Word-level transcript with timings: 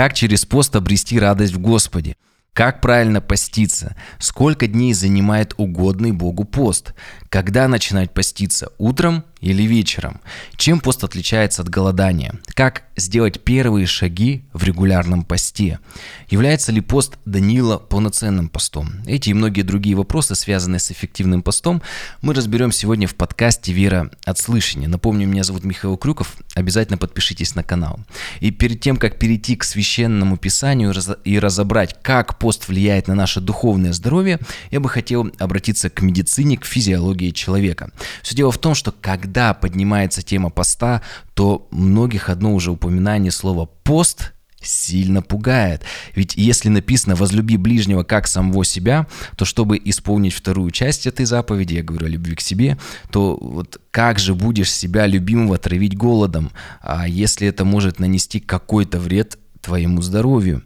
Как 0.00 0.14
через 0.14 0.46
пост 0.46 0.74
обрести 0.76 1.18
радость 1.18 1.52
в 1.52 1.58
Господе? 1.58 2.16
Как 2.54 2.80
правильно 2.80 3.20
поститься? 3.20 3.96
Сколько 4.18 4.66
дней 4.66 4.94
занимает 4.94 5.52
угодный 5.58 6.12
Богу 6.12 6.44
пост? 6.44 6.94
Когда 7.28 7.68
начинать 7.68 8.14
поститься? 8.14 8.70
Утром 8.78 9.24
или 9.40 9.62
вечером? 9.62 10.20
Чем 10.56 10.80
пост 10.80 11.04
отличается 11.04 11.62
от 11.62 11.68
голодания? 11.68 12.34
Как 12.54 12.84
сделать 12.96 13.40
первые 13.42 13.86
шаги 13.86 14.44
в 14.52 14.64
регулярном 14.64 15.24
посте? 15.24 15.78
Является 16.28 16.72
ли 16.72 16.80
пост 16.80 17.16
Даниила 17.24 17.78
полноценным 17.78 18.48
постом? 18.48 19.02
Эти 19.06 19.30
и 19.30 19.34
многие 19.34 19.62
другие 19.62 19.96
вопросы, 19.96 20.34
связанные 20.34 20.78
с 20.78 20.90
эффективным 20.90 21.42
постом, 21.42 21.82
мы 22.20 22.34
разберем 22.34 22.72
сегодня 22.72 23.06
в 23.06 23.14
подкасте 23.14 23.72
«Вера 23.72 24.10
от 24.24 24.38
слышания». 24.38 24.88
Напомню, 24.88 25.26
меня 25.26 25.44
зовут 25.44 25.64
Михаил 25.64 25.96
Крюков. 25.96 26.36
Обязательно 26.54 26.98
подпишитесь 26.98 27.54
на 27.54 27.62
канал. 27.62 28.00
И 28.40 28.50
перед 28.50 28.80
тем, 28.80 28.96
как 28.96 29.18
перейти 29.18 29.56
к 29.56 29.64
священному 29.64 30.36
писанию 30.36 30.94
и 31.24 31.38
разобрать, 31.38 31.96
как 32.02 32.38
пост 32.38 32.68
влияет 32.68 33.08
на 33.08 33.14
наше 33.14 33.40
духовное 33.40 33.92
здоровье, 33.92 34.38
я 34.70 34.80
бы 34.80 34.88
хотел 34.88 35.30
обратиться 35.38 35.88
к 35.88 36.02
медицине, 36.02 36.58
к 36.58 36.64
физиологии 36.64 37.30
человека. 37.30 37.90
Все 38.22 38.34
дело 38.34 38.52
в 38.52 38.58
том, 38.58 38.74
что 38.74 38.92
когда 38.92 39.29
когда 39.30 39.54
поднимается 39.54 40.22
тема 40.22 40.50
поста, 40.50 41.02
то 41.34 41.68
многих 41.70 42.28
одно 42.30 42.52
уже 42.52 42.72
упоминание 42.72 43.30
слова 43.30 43.66
«пост» 43.84 44.32
сильно 44.60 45.22
пугает. 45.22 45.84
Ведь 46.16 46.34
если 46.34 46.68
написано 46.68 47.14
«возлюби 47.14 47.56
ближнего 47.56 48.02
как 48.02 48.26
самого 48.26 48.64
себя», 48.64 49.06
то 49.36 49.44
чтобы 49.44 49.80
исполнить 49.84 50.34
вторую 50.34 50.72
часть 50.72 51.06
этой 51.06 51.26
заповеди, 51.26 51.74
я 51.74 51.84
говорю 51.84 52.06
о 52.06 52.10
любви 52.10 52.34
к 52.34 52.40
себе, 52.40 52.76
то 53.12 53.38
вот 53.40 53.80
как 53.92 54.18
же 54.18 54.34
будешь 54.34 54.72
себя 54.72 55.06
любимого 55.06 55.56
травить 55.58 55.96
голодом, 55.96 56.50
а 56.80 57.06
если 57.06 57.46
это 57.46 57.64
может 57.64 58.00
нанести 58.00 58.40
какой-то 58.40 58.98
вред 58.98 59.38
твоему 59.60 60.02
здоровью. 60.02 60.62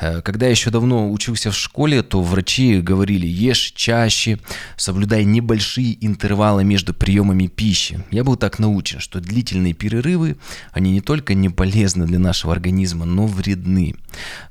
Э, 0.00 0.22
когда 0.22 0.46
я 0.46 0.52
еще 0.52 0.70
давно 0.70 1.10
учился 1.10 1.50
в 1.50 1.56
школе, 1.56 2.02
то 2.02 2.22
врачи 2.22 2.80
говорили, 2.80 3.26
ешь 3.26 3.72
чаще, 3.74 4.38
соблюдай 4.76 5.24
небольшие 5.24 6.04
интервалы 6.04 6.64
между 6.64 6.94
приемами 6.94 7.46
пищи. 7.46 8.04
Я 8.10 8.24
был 8.24 8.36
так 8.36 8.58
научен, 8.58 9.00
что 9.00 9.20
длительные 9.20 9.74
перерывы, 9.74 10.36
они 10.72 10.92
не 10.92 11.00
только 11.00 11.34
не 11.34 11.48
полезны 11.48 12.06
для 12.06 12.18
нашего 12.18 12.52
организма, 12.52 13.04
но 13.04 13.26
вредны. 13.26 13.94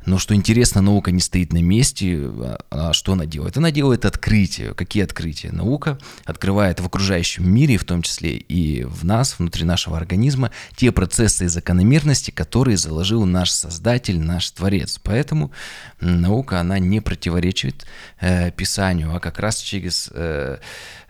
Но 0.06 0.18
что 0.20 0.36
интересно, 0.36 0.82
наука 0.82 1.12
не 1.12 1.20
стоит 1.20 1.52
на 1.52 1.62
месте. 1.62 2.18
А, 2.18 2.58
а 2.72 2.94
что 2.94 3.14
она 3.14 3.26
делает? 3.26 3.58
Она 3.58 3.72
делает 3.72 4.06
открытия. 4.06 4.74
Какие 4.74 5.04
открытия? 5.04 5.52
Наука 5.52 5.98
открывает 6.26 6.80
в 6.80 6.86
окружающем 6.86 7.50
мире, 7.50 7.78
в 7.78 7.84
том 7.84 8.02
числе 8.02 8.38
и 8.38 8.84
в 8.84 9.04
нас, 9.04 9.38
внутри 9.38 9.66
нашего 9.66 9.98
организма, 9.98 10.52
те 10.76 10.92
процессы 10.92 11.46
и 11.46 11.48
закономерности, 11.48 12.32
которые 12.32 12.78
заложил 12.78 13.26
наш 13.26 13.52
Создатель, 13.52 13.87
наш 14.20 14.52
Творец. 14.52 15.00
Поэтому 15.04 15.52
наука, 16.00 16.60
она 16.60 16.80
не 16.80 17.02
противоречит 17.02 17.86
э, 18.20 18.52
Писанию, 18.52 19.16
а 19.16 19.20
как 19.20 19.40
раз 19.40 19.60
через 19.62 20.10
э, 20.14 20.58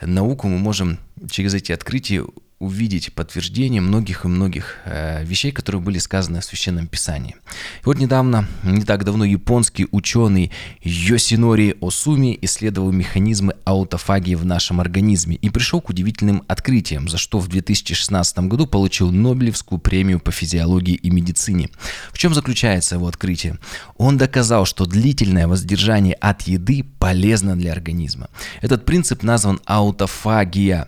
науку 0.02 0.47
мы 0.47 0.58
можем 0.58 1.00
через 1.30 1.53
эти 1.53 1.72
открытия 1.72 2.23
увидеть 2.60 3.14
подтверждение 3.14 3.82
многих 3.82 4.26
и 4.26 4.28
многих 4.28 4.78
э, 4.86 5.24
вещей, 5.24 5.52
которые 5.52 5.80
были 5.80 6.00
сказаны 6.00 6.42
в 6.42 6.46
Священном 6.46 6.88
Писании. 6.88 7.36
И 7.82 7.86
вот 7.86 8.00
недавно, 8.00 8.48
не 8.64 8.82
так 8.82 9.04
давно, 9.04 9.26
японский 9.26 9.88
ученый 9.92 10.52
Йосинори 10.82 11.76
Осуми 11.82 12.38
исследовал 12.42 12.92
механизмы 12.92 13.54
аутофагии 13.64 14.34
в 14.34 14.44
нашем 14.44 14.80
организме 14.80 15.36
и 15.36 15.52
пришел 15.52 15.82
к 15.82 15.90
удивительным 15.90 16.44
открытиям, 16.48 17.08
за 17.08 17.18
что 17.18 17.38
в 17.38 17.48
2016 17.48 18.40
году 18.40 18.66
получил 18.66 19.12
Нобелевскую 19.12 19.78
премию 19.78 20.20
по 20.20 20.32
физиологии 20.32 20.96
и 20.96 21.12
медицине. 21.12 21.70
В 22.12 22.18
чем 22.18 22.34
заключается 22.34 22.96
его 22.96 23.08
открытие? 23.08 23.60
Он 23.98 24.18
доказал, 24.18 24.66
что 24.66 24.88
длительное 24.88 25.48
воздержание 25.48 26.16
от 26.16 26.42
еды 26.44 26.84
полезно 26.98 27.56
для 27.56 27.72
организма. 27.72 28.30
Этот 28.62 28.84
принцип 28.86 29.22
назван 29.22 29.60
аутофагия 29.66 30.88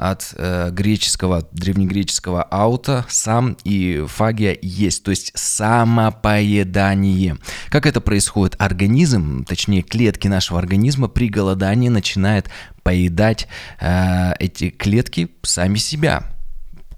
от 0.00 0.32
э, 0.34 0.70
греческого, 0.72 1.09
древнегреческого 1.52 2.42
аута, 2.42 3.06
сам 3.08 3.56
и 3.64 4.04
фагия 4.08 4.56
есть, 4.60 5.02
то 5.02 5.10
есть 5.10 5.32
самопоедание. 5.34 7.36
Как 7.68 7.86
это 7.86 8.00
происходит? 8.00 8.56
Организм, 8.58 9.44
точнее 9.44 9.82
клетки 9.82 10.28
нашего 10.28 10.58
организма 10.58 11.08
при 11.08 11.28
голодании 11.28 11.88
начинает 11.88 12.48
поедать 12.82 13.48
э, 13.80 14.32
эти 14.38 14.70
клетки 14.70 15.30
сами 15.42 15.76
себя. 15.76 16.24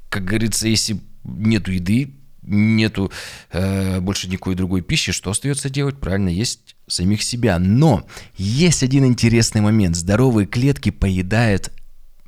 Как 0.09 0.25
говорится, 0.25 0.69
если 0.69 1.01
нету 1.25 1.73
еды, 1.73 2.15
нету 2.43 3.13
э, 3.51 4.01
больше 4.01 4.29
никакой 4.29 4.55
другой 4.55 4.83
пищи, 4.83 5.13
что 5.13 5.31
остается 5.31 5.71
делать? 5.71 5.99
Правильно, 5.99 6.29
есть 6.29 6.77
самих 6.89 7.23
себя. 7.23 7.59
Но 7.59 8.07
есть 8.37 8.83
один 8.83 9.05
интересный 9.05 9.61
момент. 9.61 9.97
Здоровые 9.97 10.47
клетки 10.47 10.91
поедают 10.91 11.73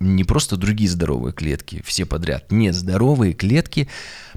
не 0.00 0.24
просто 0.24 0.56
другие 0.56 0.90
здоровые 0.90 1.32
клетки, 1.32 1.82
все 1.84 2.04
подряд. 2.04 2.50
Нет, 2.50 2.74
здоровые 2.74 3.32
клетки 3.32 3.88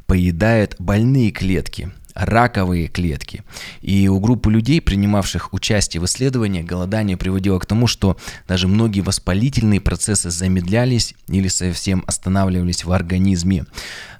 поедают 0.05 0.75
больные 0.79 1.31
клетки 1.31 1.91
раковые 2.17 2.87
клетки. 2.87 3.43
И 3.81 4.07
у 4.07 4.19
группы 4.19 4.51
людей, 4.51 4.81
принимавших 4.81 5.53
участие 5.53 6.01
в 6.01 6.05
исследовании, 6.05 6.63
голодание 6.63 7.15
приводило 7.15 7.59
к 7.59 7.65
тому, 7.65 7.85
что 7.85 8.17
даже 8.47 8.67
многие 8.67 9.01
воспалительные 9.01 9.79
процессы 9.79 10.31
замедлялись 10.31 11.13
или 11.27 11.47
совсем 11.47 12.03
останавливались 12.07 12.85
в 12.85 12.91
организме. 12.91 13.65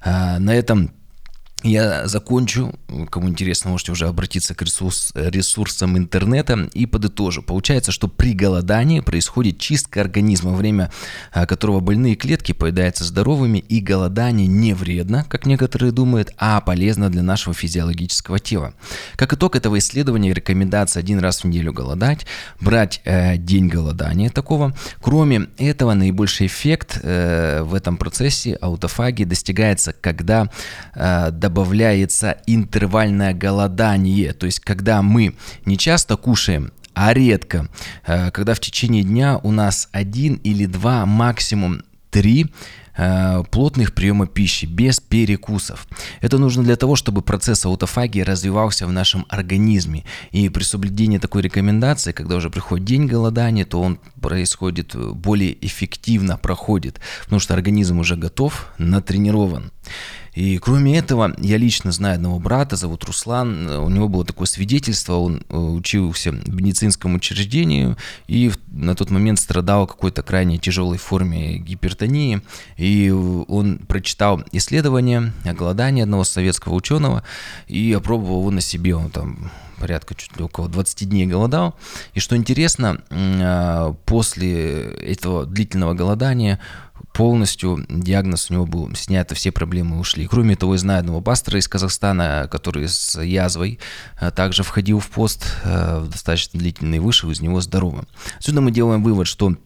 А, 0.00 0.38
на 0.38 0.54
этом 0.54 0.92
я 1.64 2.06
закончу, 2.06 2.72
кому 3.10 3.28
интересно, 3.28 3.70
можете 3.70 3.90
уже 3.90 4.06
обратиться 4.06 4.54
к 4.54 4.62
ресурс, 4.62 5.10
ресурсам 5.14 5.98
интернета 5.98 6.68
и 6.72 6.86
подытожу. 6.86 7.42
Получается, 7.42 7.90
что 7.90 8.06
при 8.06 8.32
голодании 8.32 9.00
происходит 9.00 9.58
чистка 9.58 10.00
организма, 10.00 10.52
время 10.52 10.92
а, 11.32 11.46
которого 11.46 11.80
больные 11.80 12.14
клетки 12.14 12.52
поедаются 12.52 13.02
здоровыми, 13.02 13.58
и 13.58 13.80
голодание 13.80 14.46
не 14.46 14.72
вредно, 14.72 15.26
как 15.28 15.46
некоторые 15.46 15.90
думают, 15.90 16.32
а 16.38 16.60
полезно 16.60 17.10
для 17.10 17.22
нашего 17.22 17.54
физиологического 17.54 18.38
тела. 18.38 18.74
Как 19.16 19.32
итог 19.32 19.56
этого 19.56 19.78
исследования, 19.78 20.32
рекомендация 20.32 21.00
один 21.00 21.18
раз 21.18 21.40
в 21.40 21.44
неделю 21.44 21.72
голодать, 21.72 22.24
брать 22.60 23.00
э, 23.04 23.36
день 23.36 23.66
голодания 23.66 24.30
такого. 24.30 24.76
Кроме 25.00 25.48
этого, 25.58 25.94
наибольший 25.94 26.46
эффект 26.46 27.00
э, 27.02 27.62
в 27.62 27.74
этом 27.74 27.96
процессе 27.96 28.54
аутофагии 28.54 29.24
достигается, 29.24 29.92
когда 29.92 30.50
э, 30.94 31.30
добавляется 31.48 32.36
интервальное 32.46 33.32
голодание, 33.32 34.34
то 34.34 34.44
есть 34.44 34.60
когда 34.60 35.00
мы 35.00 35.34
не 35.64 35.78
часто 35.78 36.16
кушаем, 36.16 36.72
а 36.92 37.14
редко, 37.14 37.68
э, 38.06 38.30
когда 38.30 38.52
в 38.52 38.60
течение 38.60 39.02
дня 39.02 39.40
у 39.42 39.50
нас 39.50 39.88
один 39.92 40.34
или 40.44 40.66
два, 40.66 41.06
максимум 41.06 41.80
три 42.10 42.46
э, 42.98 43.42
плотных 43.50 43.94
приема 43.94 44.26
пищи 44.26 44.66
без 44.66 45.00
перекусов. 45.00 45.86
Это 46.20 46.36
нужно 46.36 46.62
для 46.64 46.76
того, 46.76 46.96
чтобы 46.96 47.22
процесс 47.22 47.64
аутофагии 47.64 48.20
развивался 48.20 48.86
в 48.86 48.92
нашем 48.92 49.24
организме. 49.30 50.04
И 50.32 50.50
при 50.50 50.64
соблюдении 50.64 51.18
такой 51.18 51.40
рекомендации, 51.42 52.12
когда 52.12 52.36
уже 52.36 52.50
приходит 52.50 52.84
день 52.84 53.06
голодания, 53.06 53.64
то 53.64 53.80
он 53.80 54.00
происходит 54.20 54.94
более 54.96 55.56
эффективно 55.64 56.36
проходит, 56.36 57.00
потому 57.24 57.40
что 57.40 57.54
организм 57.54 58.00
уже 58.00 58.16
готов, 58.16 58.66
натренирован. 58.76 59.70
И 60.34 60.58
кроме 60.58 60.96
этого, 60.96 61.34
я 61.38 61.56
лично 61.56 61.90
знаю 61.90 62.14
одного 62.14 62.38
брата, 62.38 62.76
зовут 62.76 63.04
Руслан, 63.04 63.68
у 63.68 63.88
него 63.88 64.08
было 64.08 64.24
такое 64.24 64.46
свидетельство, 64.46 65.14
он 65.14 65.42
э, 65.48 65.56
учился 65.56 66.30
в 66.30 66.54
медицинском 66.54 67.16
учреждении 67.16 67.96
и 68.28 68.52
на 68.68 68.94
тот 68.94 69.10
момент 69.10 69.40
страдал 69.40 69.88
какой-то 69.88 70.22
крайне 70.22 70.58
тяжелой 70.58 70.98
форме 70.98 71.58
гипертонии, 71.58 72.40
и 72.76 73.10
он 73.10 73.78
прочитал 73.78 74.42
исследование 74.52 75.32
о 75.44 75.54
голодании 75.54 76.04
одного 76.04 76.22
советского 76.22 76.74
ученого 76.74 77.24
и 77.66 77.92
опробовал 77.92 78.40
его 78.40 78.50
на 78.52 78.60
себе, 78.60 78.94
он 78.94 79.10
там 79.10 79.50
порядка 79.78 80.14
чуть 80.14 80.36
ли 80.36 80.44
около 80.44 80.68
20 80.68 81.08
дней 81.08 81.26
голодал. 81.26 81.76
И 82.14 82.20
что 82.20 82.36
интересно, 82.36 83.00
а, 83.10 83.94
после 84.04 84.82
этого 84.82 85.46
длительного 85.46 85.94
голодания 85.94 86.58
полностью 87.18 87.84
диагноз 87.88 88.48
у 88.48 88.54
него 88.54 88.64
был 88.64 88.94
снят, 88.94 89.28
все 89.32 89.50
проблемы 89.50 89.98
ушли. 89.98 90.28
Кроме 90.28 90.54
того, 90.54 90.74
я 90.74 90.78
знаю 90.78 91.00
одного 91.00 91.20
пастора 91.20 91.58
из 91.58 91.66
Казахстана, 91.66 92.48
который 92.48 92.86
с 92.86 93.20
язвой 93.20 93.80
а, 94.20 94.30
также 94.30 94.62
входил 94.62 95.00
в 95.00 95.08
пост 95.08 95.44
а, 95.64 96.06
достаточно 96.06 96.60
длительный, 96.60 97.00
вышел 97.00 97.28
из 97.32 97.40
него 97.40 97.60
здоровым. 97.60 98.06
Отсюда 98.38 98.60
мы 98.60 98.70
делаем 98.70 99.02
вывод, 99.02 99.26
что 99.26 99.56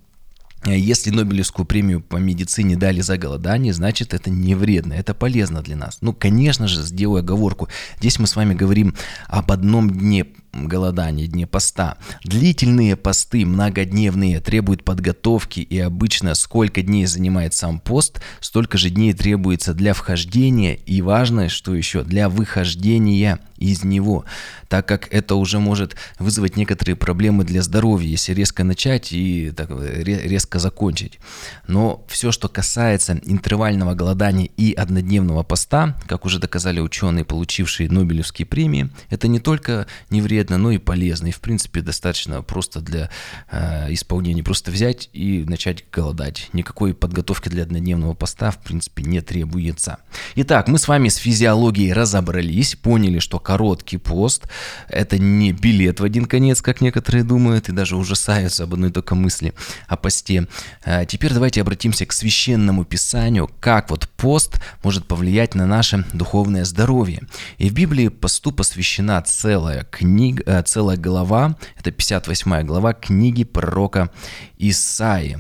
Э, 0.65 0.79
если 0.79 1.11
Нобелевскую 1.11 1.67
премию 1.67 2.01
по 2.01 2.17
медицине 2.17 2.77
дали 2.77 3.01
за 3.01 3.19
голодание, 3.19 3.73
значит 3.73 4.15
это 4.15 4.31
не 4.31 4.55
вредно, 4.55 4.93
это 4.95 5.15
полезно 5.15 5.63
для 5.63 5.77
нас. 5.77 5.99
Ну, 6.01 6.13
конечно 6.13 6.69
же, 6.69 6.83
сделаю 6.83 7.21
оговорку. 7.21 7.69
Здесь 7.99 8.19
мы 8.19 8.27
с 8.27 8.37
вами 8.37 8.55
говорим 8.55 8.95
об 9.29 9.51
одном 9.51 9.91
дне 9.91 10.27
голодания, 10.53 11.27
дне 11.27 11.47
поста. 11.47 11.97
Длительные 12.25 12.97
посты, 12.97 13.45
многодневные, 13.47 14.41
требуют 14.41 14.85
подготовки, 14.85 15.61
и 15.61 15.79
обычно 15.79 16.35
сколько 16.35 16.83
дней 16.83 17.07
занимает 17.07 17.55
сам 17.55 17.81
пост, 17.81 18.21
столько 18.41 18.79
же 18.79 18.91
дней 18.91 19.13
требуется 19.13 19.75
для 19.75 19.95
вхождения, 19.95 20.75
и 20.75 21.01
важно, 21.03 21.49
что 21.49 21.75
еще, 21.75 22.03
для 22.03 22.29
выхождения 22.29 23.41
из 23.59 23.85
него, 23.85 24.25
так 24.69 24.87
как 24.87 25.09
это 25.13 25.37
уже 25.37 25.59
может 25.61 25.97
вызвать 26.19 26.57
некоторые 26.57 26.97
проблемы 26.97 27.45
для 27.45 27.63
здоровья, 27.63 28.09
если 28.09 28.35
резко 28.35 28.65
начать 28.65 29.13
и 29.13 29.53
так, 29.53 29.71
резко 29.71 30.59
закончить. 30.59 31.21
Но 31.69 32.05
все, 32.09 32.33
что 32.33 32.49
касается 32.49 33.21
интервального 33.25 33.95
голодания 33.95 34.51
и 34.57 34.73
однодневного 34.73 35.45
поста, 35.45 35.97
как 36.09 36.25
уже 36.25 36.41
доказали 36.41 36.81
ученые, 36.81 37.25
получившие 37.25 37.89
Нобелевские 37.89 38.47
премии, 38.47 38.91
это 39.11 39.29
не 39.29 39.39
только 39.39 39.87
не 40.11 40.21
вредно, 40.21 40.42
но 40.51 40.71
и 40.71 40.79
полезно. 40.79 41.29
И 41.29 41.33
в 41.33 41.41
принципе 41.41 41.81
достаточно 41.81 42.43
просто 42.43 42.81
для 42.81 43.11
э, 43.51 43.93
исполнения. 43.93 44.43
Просто 44.43 44.71
взять 44.71 45.09
и 45.13 45.45
начать 45.45 45.85
голодать. 45.91 46.49
Никакой 46.53 46.95
подготовки 46.95 47.49
для 47.49 47.63
однодневного 47.63 48.15
поста 48.15 48.51
в 48.51 48.59
принципе 48.63 49.03
не 49.03 49.21
требуется. 49.21 49.99
Итак, 50.37 50.69
мы 50.69 50.79
с 50.79 50.89
вами 50.89 51.09
с 51.09 51.17
физиологией 51.17 51.93
разобрались, 51.93 52.77
поняли, 52.77 53.19
что 53.19 53.39
короткий 53.39 53.99
пост– 53.99 54.47
это 54.89 55.19
не 55.19 55.53
билет 55.53 56.01
в 56.01 56.05
один 56.05 56.27
конец, 56.27 56.63
как 56.63 56.81
некоторые 56.81 57.25
думают, 57.25 57.69
и 57.69 57.73
даже 57.73 57.97
ужасаются 57.97 58.65
об 58.65 58.75
одной 58.75 58.91
только 58.91 59.15
мысли 59.15 59.55
о 59.87 59.97
посте. 59.97 60.47
А 60.85 61.05
теперь 61.05 61.33
давайте 61.33 61.61
обратимся 61.61 62.07
к 62.07 62.13
священному 62.13 62.85
писанию, 62.85 63.51
как 63.61 63.91
вот 63.91 64.09
пост 64.09 64.61
может 64.83 65.07
повлиять 65.07 65.55
на 65.55 65.67
наше 65.67 66.05
духовное 66.13 66.65
здоровье. 66.65 67.23
И 67.59 67.69
в 67.69 67.73
Библии 67.73 68.09
посту 68.09 68.53
посвящена 68.53 69.21
целая 69.23 69.85
книга, 69.85 70.32
э, 70.47 70.63
целая 70.63 70.97
глава, 70.97 71.57
это 71.79 71.91
58 71.91 72.63
глава 72.67 72.93
книги 72.93 73.45
пророка 73.45 74.11
Исаии. 74.59 75.39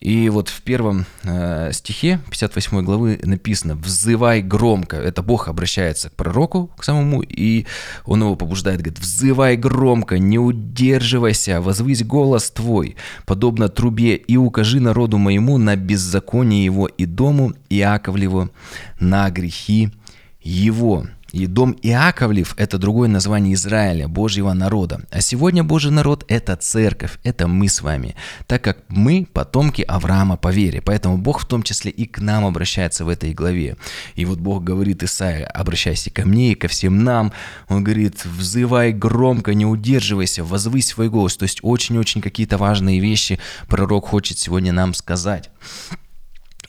И 0.00 0.28
вот 0.28 0.48
в 0.48 0.62
первом 0.62 1.06
э, 1.24 1.70
стихе 1.72 2.20
58 2.30 2.84
главы 2.84 3.18
написано 3.22 3.74
«Взывай 3.74 4.42
громко». 4.42 4.96
Это 4.96 5.22
Бог 5.22 5.48
обращается 5.48 6.10
к 6.10 6.12
пророку, 6.12 6.70
к 6.76 6.84
самому, 6.84 7.22
и 7.22 7.66
он 8.04 8.20
его 8.20 8.36
побуждает, 8.36 8.80
говорит 8.80 8.98
«Взывай 8.98 9.56
громко, 9.56 10.18
не 10.18 10.38
удерживайся, 10.38 11.60
возвысь 11.60 12.04
голос 12.04 12.50
твой, 12.50 12.96
подобно 13.24 13.68
трубе, 13.68 14.16
и 14.16 14.36
укажи 14.36 14.80
народу 14.80 15.18
моему 15.18 15.58
на 15.58 15.76
беззаконие 15.76 16.64
его 16.64 16.86
и 16.86 17.06
дому 17.06 17.54
Иаковлеву 17.68 18.50
на 19.00 19.30
грехи 19.30 19.90
его». 20.40 21.06
И 21.36 21.46
дом 21.46 21.76
Иаковлев– 21.82 22.54
это 22.56 22.78
другое 22.78 23.10
название 23.10 23.52
Израиля, 23.52 24.08
Божьего 24.08 24.54
народа. 24.54 25.02
А 25.10 25.20
сегодня 25.20 25.62
Божий 25.62 25.90
народ– 25.90 26.24
это 26.28 26.56
церковь, 26.56 27.18
это 27.24 27.46
мы 27.46 27.68
с 27.68 27.82
вами, 27.82 28.16
так 28.46 28.64
как 28.64 28.78
мы– 28.88 29.28
потомки 29.34 29.82
Авраама 29.82 30.38
по 30.38 30.48
вере. 30.48 30.80
Поэтому 30.80 31.18
Бог 31.18 31.40
в 31.40 31.44
том 31.44 31.62
числе 31.62 31.90
и 31.90 32.06
к 32.06 32.20
нам 32.20 32.46
обращается 32.46 33.04
в 33.04 33.10
этой 33.10 33.34
главе. 33.34 33.76
И 34.14 34.24
вот 34.24 34.38
Бог 34.38 34.64
говорит 34.64 35.02
Исаия, 35.02 35.46
обращайся 35.46 36.08
ко 36.08 36.26
мне 36.26 36.52
и 36.52 36.54
ко 36.54 36.68
всем 36.68 37.04
нам. 37.04 37.34
Он 37.68 37.84
говорит, 37.84 38.24
взывай 38.24 38.94
громко, 38.94 39.52
не 39.52 39.66
удерживайся, 39.66 40.42
возвысь 40.42 40.86
свой 40.86 41.10
голос. 41.10 41.36
То 41.36 41.42
есть 41.42 41.58
очень-очень 41.60 42.22
какие-то 42.22 42.56
важные 42.56 42.98
вещи 42.98 43.38
пророк 43.68 44.08
хочет 44.08 44.38
сегодня 44.38 44.72
нам 44.72 44.94
сказать. 44.94 45.50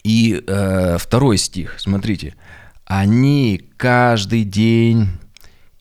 И 0.04 0.44
э, 0.46 0.98
второй 0.98 1.38
стих, 1.38 1.76
смотрите– 1.78 2.34
они 2.88 3.60
каждый 3.76 4.44
день 4.44 5.08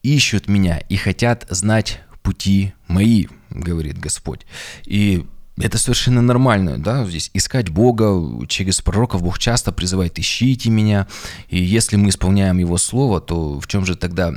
ищут 0.04 0.48
меня 0.48 0.78
и 0.90 0.98
хотят 0.98 1.48
знать 1.50 2.02
пути 2.22 2.74
мои, 2.88 3.28
говорит 3.50 3.98
Господь. 3.98 4.46
И 4.86 5.26
это 5.58 5.78
совершенно 5.78 6.22
нормально, 6.22 6.78
да, 6.78 7.06
здесь 7.06 7.32
искать 7.34 7.70
Бога, 7.70 8.46
через 8.48 8.82
пророков 8.82 9.24
Бог 9.24 9.40
часто 9.40 9.72
призывает 9.72 10.20
«ищите 10.20 10.70
меня», 10.70 11.08
и 11.48 11.58
если 11.58 11.96
мы 11.96 12.10
исполняем 12.10 12.58
Его 12.58 12.78
Слово, 12.78 13.22
то 13.22 13.60
в 13.60 13.68
чем 13.68 13.86
же 13.86 13.96
тогда 13.96 14.34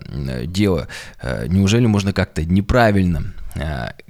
дело? 0.47 0.87
Э, 1.21 1.47
неужели 1.49 1.87
можно 1.87 2.13
как-то 2.13 2.45
неправильно 2.45 3.35
э, 3.37 3.40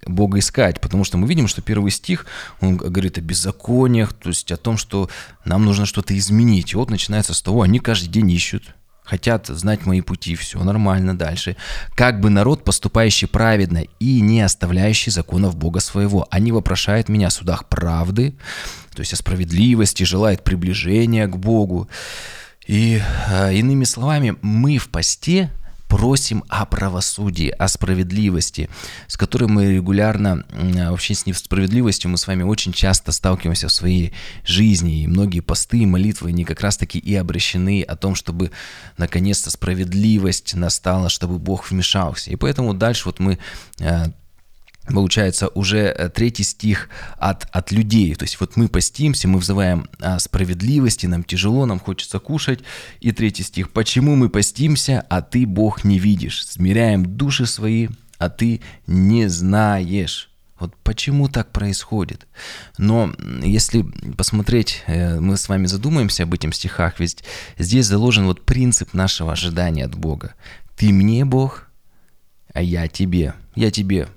Бога 0.06 0.38
искать? 0.38 0.80
Потому 0.80 1.04
что 1.04 1.18
мы 1.18 1.26
видим, 1.28 1.48
что 1.48 1.62
первый 1.62 1.90
стих, 1.90 2.26
он 2.60 2.76
говорит 2.76 3.18
о 3.18 3.20
беззакониях, 3.20 4.12
то 4.12 4.28
есть 4.28 4.50
о 4.52 4.56
том, 4.56 4.76
что 4.76 5.08
нам 5.44 5.64
нужно 5.64 5.86
что-то 5.86 6.16
изменить. 6.16 6.72
И 6.72 6.76
вот 6.76 6.90
начинается 6.90 7.34
с 7.34 7.42
того, 7.42 7.62
они 7.62 7.78
каждый 7.78 8.08
день 8.08 8.30
ищут, 8.30 8.74
хотят 9.10 9.48
знать 9.48 9.86
мои 9.86 10.02
пути, 10.02 10.36
все 10.36 10.62
нормально 10.62 11.18
дальше. 11.18 11.56
Как 11.96 12.20
бы 12.20 12.30
народ, 12.30 12.62
поступающий 12.62 13.26
праведно 13.26 13.82
и 13.98 14.20
не 14.20 14.40
оставляющий 14.40 15.10
законов 15.10 15.56
Бога 15.56 15.80
своего. 15.80 16.28
Они 16.30 16.52
вопрошают 16.52 17.08
меня 17.08 17.26
о 17.26 17.30
судах 17.30 17.68
правды, 17.68 18.34
то 18.94 19.00
есть 19.00 19.12
о 19.12 19.16
справедливости, 19.16 20.04
желают 20.04 20.44
приближения 20.44 21.26
к 21.26 21.36
Богу. 21.36 21.88
И 22.66 23.02
э, 23.28 23.54
иными 23.54 23.82
словами, 23.82 24.36
мы 24.42 24.78
в 24.78 24.90
посте 24.90 25.50
просим 25.90 26.44
о 26.48 26.66
правосудии, 26.66 27.48
о 27.48 27.66
справедливости, 27.66 28.70
с 29.08 29.16
которой 29.16 29.48
мы 29.48 29.74
регулярно, 29.74 30.44
вообще 30.88 31.14
с 31.14 31.26
несправедливостью 31.26 32.12
мы 32.12 32.16
с 32.16 32.28
вами 32.28 32.44
очень 32.44 32.72
часто 32.72 33.10
сталкиваемся 33.10 33.66
в 33.66 33.72
своей 33.72 34.12
жизни. 34.44 35.02
И 35.02 35.08
многие 35.08 35.40
посты 35.40 35.78
и 35.78 35.86
молитвы, 35.86 36.28
они 36.28 36.44
как 36.44 36.60
раз-таки 36.60 37.00
и 37.00 37.16
обращены 37.16 37.82
о 37.82 37.96
том, 37.96 38.14
чтобы 38.14 38.52
наконец-то 38.98 39.50
справедливость 39.50 40.54
настала, 40.54 41.08
чтобы 41.08 41.40
Бог 41.40 41.68
вмешался. 41.68 42.30
И 42.30 42.36
поэтому 42.36 42.72
дальше 42.72 43.06
вот 43.06 43.18
мы 43.18 43.40
э, 43.80 44.04
получается 44.90 45.48
уже 45.48 45.78
э, 45.78 46.08
третий 46.08 46.42
стих 46.42 46.88
от, 47.18 47.46
от 47.52 47.72
людей. 47.72 48.14
То 48.14 48.24
есть 48.24 48.40
вот 48.40 48.56
мы 48.56 48.68
постимся, 48.68 49.28
мы 49.28 49.38
взываем 49.38 49.88
о 50.00 50.18
справедливости, 50.18 51.06
нам 51.06 51.24
тяжело, 51.24 51.66
нам 51.66 51.78
хочется 51.80 52.18
кушать. 52.18 52.60
И 53.00 53.12
третий 53.12 53.42
стих. 53.42 53.70
Почему 53.70 54.16
мы 54.16 54.28
постимся, 54.28 55.04
а 55.08 55.22
ты, 55.22 55.46
Бог, 55.46 55.84
не 55.84 55.98
видишь? 55.98 56.46
Смиряем 56.46 57.04
души 57.04 57.46
свои, 57.46 57.88
а 58.18 58.28
ты 58.28 58.60
не 58.86 59.28
знаешь. 59.28 60.30
Вот 60.58 60.76
почему 60.82 61.28
так 61.28 61.52
происходит? 61.52 62.26
Но 62.76 63.14
если 63.42 63.82
посмотреть, 64.16 64.82
э, 64.86 65.18
мы 65.18 65.38
с 65.38 65.48
вами 65.48 65.66
задумаемся 65.66 66.24
об 66.24 66.34
этих 66.34 66.54
стихах, 66.54 67.00
ведь 67.00 67.24
здесь 67.58 67.86
заложен 67.86 68.26
вот 68.26 68.44
принцип 68.44 68.92
нашего 68.92 69.32
ожидания 69.32 69.86
от 69.86 69.94
Бога. 69.94 70.34
Ты 70.76 70.92
мне, 70.92 71.24
Бог, 71.24 71.68
а 72.52 72.60
я 72.60 72.88
тебе. 72.88 73.34
Я 73.54 73.70
тебе 73.70 74.08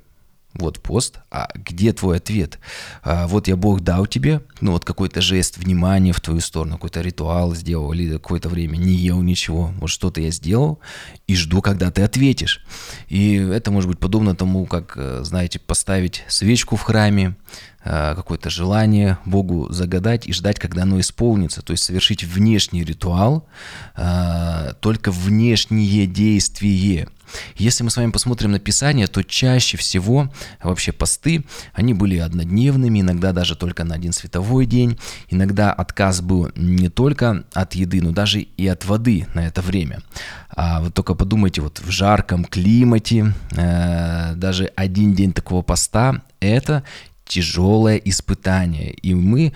вот 0.53 0.79
пост, 0.79 1.19
а 1.31 1.49
где 1.55 1.93
твой 1.93 2.17
ответ? 2.17 2.59
А, 3.03 3.27
вот 3.27 3.47
я 3.47 3.55
Бог 3.55 3.81
дал 3.81 4.05
тебе, 4.05 4.41
ну 4.61 4.71
вот 4.71 4.85
какой-то 4.85 5.21
жест 5.21 5.57
внимания 5.57 6.13
в 6.13 6.21
твою 6.21 6.41
сторону, 6.41 6.75
какой-то 6.75 7.01
ритуал 7.01 7.55
сделал, 7.55 7.91
или 7.93 8.13
какое-то 8.13 8.49
время 8.49 8.77
не 8.77 8.93
ел 8.93 9.21
ничего, 9.21 9.73
вот 9.79 9.89
что-то 9.89 10.21
я 10.21 10.31
сделал, 10.31 10.79
и 11.27 11.35
жду, 11.35 11.61
когда 11.61 11.91
ты 11.91 12.03
ответишь. 12.03 12.63
И 13.07 13.35
это 13.35 13.71
может 13.71 13.89
быть 13.89 13.99
подобно 13.99 14.35
тому, 14.35 14.65
как, 14.65 14.93
э, 14.95 15.21
знаете, 15.23 15.59
поставить 15.59 16.23
свечку 16.27 16.75
в 16.75 16.81
храме, 16.81 17.35
какое-то 17.83 18.49
желание 18.49 19.17
Богу 19.25 19.71
загадать 19.71 20.27
и 20.27 20.33
ждать, 20.33 20.59
когда 20.59 20.83
оно 20.83 20.99
исполнится. 20.99 21.61
То 21.61 21.71
есть 21.71 21.83
совершить 21.83 22.23
внешний 22.23 22.83
ритуал, 22.83 23.47
э, 23.95 24.73
только 24.79 25.11
внешнее 25.11 26.07
действие. 26.07 27.07
Если 27.55 27.83
мы 27.83 27.89
с 27.89 27.97
вами 27.97 28.11
посмотрим 28.11 28.51
на 28.51 28.59
Писание, 28.59 29.07
то 29.07 29.23
чаще 29.23 29.77
всего 29.77 30.31
вообще 30.61 30.91
посты, 30.91 31.45
они 31.73 31.93
были 31.93 32.17
однодневными, 32.17 32.99
иногда 32.99 33.31
даже 33.31 33.55
только 33.55 33.83
на 33.83 33.95
один 33.95 34.13
световой 34.13 34.65
день. 34.65 34.99
Иногда 35.29 35.71
отказ 35.73 36.21
был 36.21 36.51
не 36.55 36.89
только 36.89 37.43
от 37.53 37.75
еды, 37.75 38.01
но 38.01 38.11
даже 38.11 38.41
и 38.41 38.67
от 38.67 38.85
воды 38.85 39.27
на 39.33 39.47
это 39.47 39.61
время. 39.61 40.01
А 40.55 40.81
вот 40.81 40.93
только 40.93 41.15
подумайте, 41.15 41.61
вот 41.61 41.79
в 41.79 41.89
жарком 41.89 42.45
климате 42.45 43.33
э, 43.51 44.33
даже 44.35 44.65
один 44.75 45.13
день 45.13 45.33
такого 45.33 45.61
поста– 45.61 46.21
это 46.39 46.83
тяжелое 47.25 47.97
испытание. 47.97 48.91
И 48.91 49.13
мы, 49.13 49.53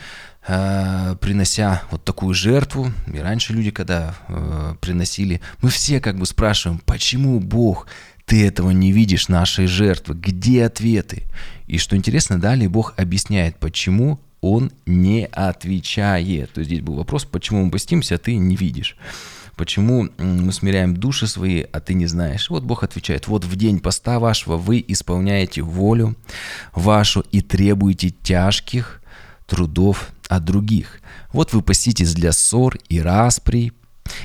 э, 0.47 1.15
принося 1.19 1.83
вот 1.91 2.03
такую 2.03 2.33
жертву, 2.33 2.91
и 3.11 3.17
раньше 3.19 3.53
люди, 3.53 3.71
когда 3.71 4.15
э, 4.27 4.75
приносили, 4.81 5.41
мы 5.61 5.69
все 5.69 5.99
как 5.99 6.17
бы 6.17 6.25
спрашиваем, 6.25 6.79
почему 6.85 7.39
Бог, 7.39 7.87
ты 8.25 8.45
этого 8.45 8.71
не 8.71 8.91
видишь, 8.91 9.29
нашей 9.29 9.67
жертвы, 9.67 10.15
где 10.15 10.65
ответы? 10.65 11.23
И 11.67 11.77
что 11.77 11.95
интересно, 11.95 12.39
далее 12.39 12.69
Бог 12.69 12.93
объясняет, 12.97 13.57
почему 13.57 14.19
он 14.41 14.71
не 14.85 15.25
отвечает. 15.25 16.53
То 16.53 16.59
есть 16.59 16.69
здесь 16.69 16.81
был 16.81 16.95
вопрос, 16.95 17.25
почему 17.25 17.65
мы 17.65 17.71
постимся, 17.71 18.15
а 18.15 18.17
ты 18.17 18.35
не 18.35 18.55
видишь. 18.55 18.97
Почему 19.57 20.07
мы 20.19 20.53
смиряем 20.53 20.95
души 20.95 21.25
свои, 21.25 21.63
а 21.71 21.79
ты 21.79 21.95
не 21.95 22.05
знаешь? 22.05 22.51
Вот 22.51 22.63
Бог 22.63 22.83
отвечает, 22.83 23.27
вот 23.27 23.43
в 23.43 23.55
день 23.55 23.79
поста 23.79 24.19
вашего 24.19 24.55
вы 24.55 24.85
исполняете 24.87 25.63
волю 25.63 26.15
вашу 26.75 27.21
и 27.31 27.41
требуете 27.41 28.11
тяжких 28.11 29.01
трудов 29.47 30.11
от 30.29 30.45
других. 30.45 30.99
Вот 31.33 31.53
вы 31.53 31.63
поститесь 31.63 32.13
для 32.13 32.33
ссор 32.33 32.77
и 32.87 33.01
распри, 33.01 33.73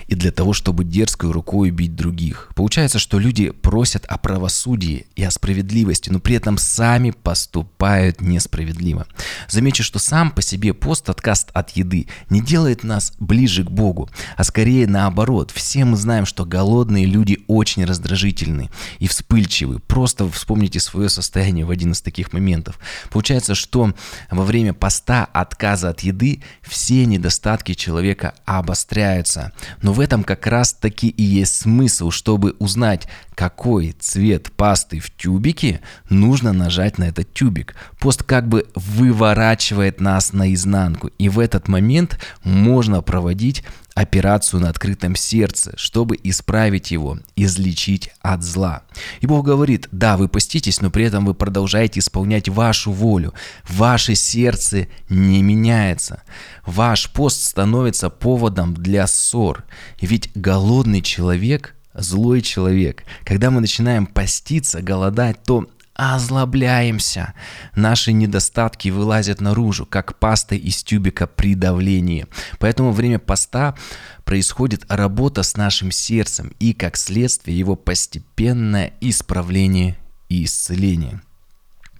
и 0.06 0.14
для 0.14 0.30
того, 0.30 0.52
чтобы 0.52 0.84
дерзкой 0.84 1.30
рукой 1.30 1.70
бить 1.70 1.94
других. 1.94 2.50
Получается, 2.54 2.98
что 2.98 3.18
люди 3.18 3.50
просят 3.50 4.04
о 4.06 4.18
правосудии 4.18 5.06
и 5.16 5.24
о 5.24 5.30
справедливости, 5.30 6.10
но 6.10 6.20
при 6.20 6.36
этом 6.36 6.58
сами 6.58 7.10
поступают 7.10 8.20
несправедливо. 8.20 9.06
Замечу, 9.48 9.82
что 9.82 9.98
сам 9.98 10.30
по 10.30 10.42
себе 10.42 10.74
пост 10.74 11.08
отказ 11.08 11.46
от 11.52 11.70
еды 11.70 12.08
не 12.30 12.40
делает 12.40 12.84
нас 12.84 13.12
ближе 13.18 13.64
к 13.64 13.70
Богу, 13.70 14.10
а 14.36 14.44
скорее 14.44 14.86
наоборот. 14.86 15.50
Все 15.50 15.84
мы 15.84 15.96
знаем, 15.96 16.26
что 16.26 16.44
голодные 16.44 17.06
люди 17.06 17.38
очень 17.46 17.84
раздражительны 17.84 18.70
и 18.98 19.08
вспыльчивы. 19.08 19.78
Просто 19.80 20.28
вспомните 20.30 20.80
свое 20.80 21.08
состояние 21.08 21.64
в 21.64 21.70
один 21.70 21.92
из 21.92 22.02
таких 22.02 22.32
моментов. 22.32 22.78
Получается, 23.10 23.54
что 23.54 23.94
во 24.30 24.44
время 24.44 24.72
поста 24.72 25.24
отказа 25.32 25.90
от 25.90 26.00
еды 26.00 26.42
все 26.62 27.04
недостатки 27.06 27.74
человека 27.74 28.34
обостряются. 28.44 29.52
Но 29.80 29.92
в 29.92 30.00
этом 30.00 30.24
как 30.24 30.46
раз 30.46 30.74
таки 30.74 31.08
и 31.08 31.22
есть 31.22 31.62
смысл, 31.62 32.10
чтобы 32.10 32.54
узнать, 32.58 33.08
какой 33.34 33.92
цвет 33.98 34.52
пасты 34.52 35.00
в 35.00 35.10
тюбике, 35.16 35.80
нужно 36.08 36.52
нажать 36.52 36.98
на 36.98 37.04
этот 37.04 37.32
тюбик. 37.32 37.74
Пост 37.98 38.22
как 38.22 38.48
бы 38.48 38.66
выворачивает 38.74 40.00
нас 40.00 40.32
наизнанку, 40.32 41.08
и 41.18 41.28
в 41.28 41.38
этот 41.38 41.68
момент 41.68 42.18
можно 42.44 43.00
проводить 43.02 43.64
операцию 43.94 44.60
на 44.60 44.68
открытом 44.68 45.16
сердце, 45.16 45.72
чтобы 45.76 46.18
исправить 46.22 46.90
его, 46.90 47.18
излечить 47.36 48.10
от 48.20 48.42
зла. 48.42 48.82
И 49.20 49.26
Бог 49.26 49.44
говорит, 49.44 49.88
да, 49.92 50.16
вы 50.16 50.28
поститесь, 50.28 50.80
но 50.80 50.90
при 50.90 51.04
этом 51.04 51.24
вы 51.24 51.34
продолжаете 51.34 52.00
исполнять 52.00 52.48
вашу 52.48 52.92
волю. 52.92 53.34
Ваше 53.68 54.14
сердце 54.14 54.88
не 55.08 55.42
меняется. 55.42 56.22
Ваш 56.66 57.10
пост 57.10 57.44
становится 57.44 58.10
поводом 58.10 58.74
для 58.74 59.06
ссор. 59.06 59.64
Ведь 60.00 60.30
голодный 60.34 61.02
человек– 61.02 61.74
злой 61.94 62.40
человек. 62.40 63.04
Когда 63.24 63.50
мы 63.50 63.60
начинаем 63.60 64.06
поститься, 64.06 64.82
голодать, 64.82 65.42
то 65.44 65.66
озлобляемся. 66.02 67.34
Наши 67.76 68.12
недостатки 68.12 68.88
вылазят 68.88 69.40
наружу, 69.40 69.86
как 69.86 70.18
паста 70.18 70.54
из 70.54 70.82
тюбика 70.82 71.26
при 71.26 71.54
давлении. 71.54 72.26
Поэтому 72.58 72.90
во 72.90 72.94
время 72.94 73.18
поста 73.18 73.76
происходит 74.24 74.84
работа 74.88 75.42
с 75.42 75.56
нашим 75.56 75.90
сердцем 75.90 76.52
и, 76.58 76.72
как 76.72 76.96
следствие, 76.96 77.58
его 77.58 77.76
постепенное 77.76 78.92
исправление 79.00 79.96
и 80.28 80.44
исцеление. 80.44 81.20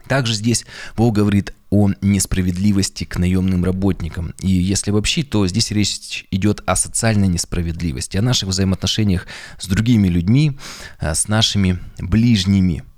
Также 0.08 0.34
здесь 0.34 0.66
Бог 0.96 1.14
говорит 1.14 1.54
о 1.70 1.90
несправедливости 2.02 3.04
к 3.04 3.16
наемным 3.18 3.64
работникам. 3.64 4.34
И 4.40 4.48
если 4.48 4.90
вообще, 4.90 5.22
то 5.22 5.46
здесь 5.46 5.70
речь 5.70 6.26
идет 6.30 6.62
о 6.66 6.76
социальной 6.76 7.28
несправедливости, 7.28 8.16
о 8.16 8.22
наших 8.22 8.50
взаимоотношениях 8.50 9.26
с 9.58 9.66
другими 9.68 10.08
людьми, 10.08 10.58
а, 10.98 11.14
с 11.14 11.28
нашими 11.28 11.78
ближними– 11.98 12.82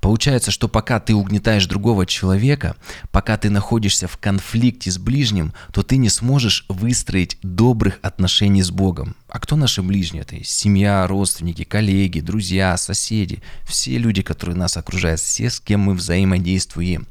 Получается, 0.00 0.50
что 0.50 0.68
пока 0.68 1.00
ты 1.00 1.14
угнетаешь 1.14 1.66
другого 1.66 2.06
человека, 2.06 2.76
пока 3.10 3.36
ты 3.36 3.50
находишься 3.50 4.08
в 4.08 4.16
конфликте 4.16 4.90
с 4.90 4.98
ближним, 4.98 5.52
то 5.72 5.82
ты 5.82 5.96
не 5.96 6.08
сможешь 6.08 6.64
выстроить 6.68 7.38
добрых 7.42 7.98
отношений 8.02 8.62
с 8.62 8.70
Богом. 8.70 9.16
А 9.28 9.38
кто 9.38 9.56
наши 9.56 9.82
ближние? 9.82 10.22
Это 10.22 10.42
семья, 10.44 11.06
родственники, 11.06 11.64
коллеги, 11.64 12.20
друзья, 12.20 12.76
соседи. 12.76 13.42
Все 13.64 13.98
люди, 13.98 14.22
которые 14.22 14.56
нас 14.56 14.76
окружают, 14.76 15.20
все, 15.20 15.50
с 15.50 15.60
кем 15.60 15.80
мы 15.80 15.94
взаимодействуем. 15.94 17.06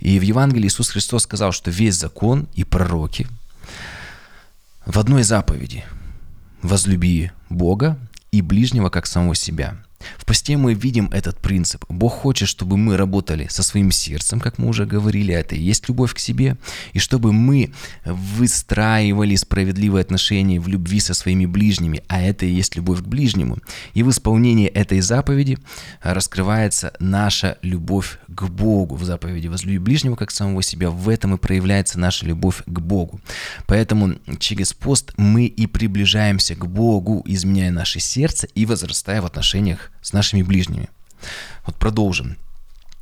И 0.00 0.18
в 0.18 0.22
Евангелии 0.22 0.66
Иисус 0.66 0.90
Христос 0.90 1.24
сказал, 1.24 1.52
что 1.52 1.70
весь 1.70 1.94
закон 1.94 2.48
и 2.54 2.64
пророки 2.64 3.26
в 4.86 4.98
одной 4.98 5.22
заповеди– 5.22 5.84
возлюби 6.62 7.30
Бога 7.48 7.98
и 8.32 8.42
ближнего 8.42 8.90
как 8.90 9.06
самого 9.06 9.34
себя– 9.34 9.76
в 10.16 10.24
посте 10.24 10.56
мы 10.56 10.74
видим 10.74 11.10
этот 11.12 11.38
принцип. 11.38 11.84
Бог 11.88 12.12
хочет, 12.12 12.48
чтобы 12.48 12.76
мы 12.76 12.96
работали 12.96 13.46
со 13.48 13.62
своим 13.62 13.90
сердцем, 13.90 14.40
как 14.40 14.58
мы 14.58 14.68
уже 14.68 14.86
говорили, 14.86 15.34
это 15.34 15.54
и 15.54 15.60
есть 15.60 15.88
любовь 15.88 16.14
к 16.14 16.18
себе, 16.18 16.56
и 16.92 16.98
чтобы 16.98 17.32
мы 17.32 17.72
выстраивали 18.04 19.34
справедливые 19.36 20.02
отношения 20.02 20.60
в 20.60 20.68
любви 20.68 21.00
со 21.00 21.14
своими 21.14 21.46
ближними, 21.46 22.02
а 22.08 22.22
это 22.22 22.46
и 22.46 22.50
есть 22.50 22.76
любовь 22.76 23.00
к 23.00 23.06
ближнему. 23.06 23.58
И 23.94 24.02
в 24.02 24.10
исполнении 24.10 24.66
этой 24.66 25.00
заповеди 25.00 25.58
раскрывается 26.02 26.92
наша 26.98 27.58
любовь 27.62 28.18
к 28.28 28.44
Богу. 28.44 28.96
В 28.96 29.04
заповеди 29.04 29.48
«возлюби 29.48 29.78
ближнего, 29.78 30.16
как 30.16 30.30
самого 30.30 30.62
себя» 30.62 30.90
в 30.90 31.08
этом 31.08 31.34
и 31.34 31.38
проявляется 31.38 31.98
наша 31.98 32.26
любовь 32.26 32.62
к 32.66 32.80
Богу. 32.80 33.20
Поэтому 33.66 34.16
через 34.38 34.72
пост 34.72 35.12
мы 35.16 35.46
и 35.46 35.66
приближаемся 35.66 36.54
к 36.54 36.66
Богу, 36.66 37.22
изменяя 37.26 37.70
наше 37.70 38.00
сердце 38.00 38.46
и 38.54 38.66
возрастая 38.66 39.22
в 39.22 39.26
отношениях 39.26 39.89
с 40.02 40.12
нашими 40.12 40.42
ближними. 40.42 40.88
Вот 41.66 41.76
продолжим. 41.76 42.36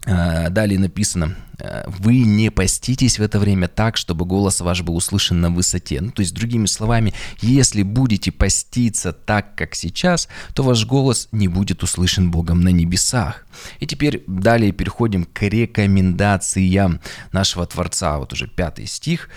А, 0.07 0.49
далее 0.49 0.79
написано, 0.79 1.37
«А, 1.61 1.85
вы 1.87 2.21
не 2.21 2.51
поститесь 2.51 3.19
в 3.19 3.23
это 3.23 3.39
время 3.39 3.69
так, 3.69 3.97
чтобы 3.97 4.25
голос 4.25 4.61
ваш 4.61 4.83
был 4.83 4.97
услышан 4.97 5.41
на 5.41 5.51
высоте. 5.51 6.01
Ну, 6.01 6.13
то 6.13 6.21
есть, 6.21 6.35
другими 6.35 6.67
словами, 6.67 7.13
если 7.41 7.83
будете 7.83 8.33
поститься 8.33 9.13
так, 9.13 9.55
как 9.55 9.75
сейчас, 9.75 10.29
то 10.55 10.63
ваш 10.63 10.87
голос 10.87 11.29
не 11.33 11.49
будет 11.49 11.83
услышан 11.83 12.31
Богом 12.31 12.63
на 12.63 12.71
небесах. 12.71 13.47
И 13.81 13.87
теперь 13.87 14.25
далее 14.27 14.73
переходим 14.73 15.25
к 15.25 15.43
рекомендациям 15.43 17.01
нашего 17.33 17.67
Творца. 17.67 18.19
Вот 18.19 18.33
уже 18.33 18.47
пятый 18.47 18.87
стих. 18.87 19.29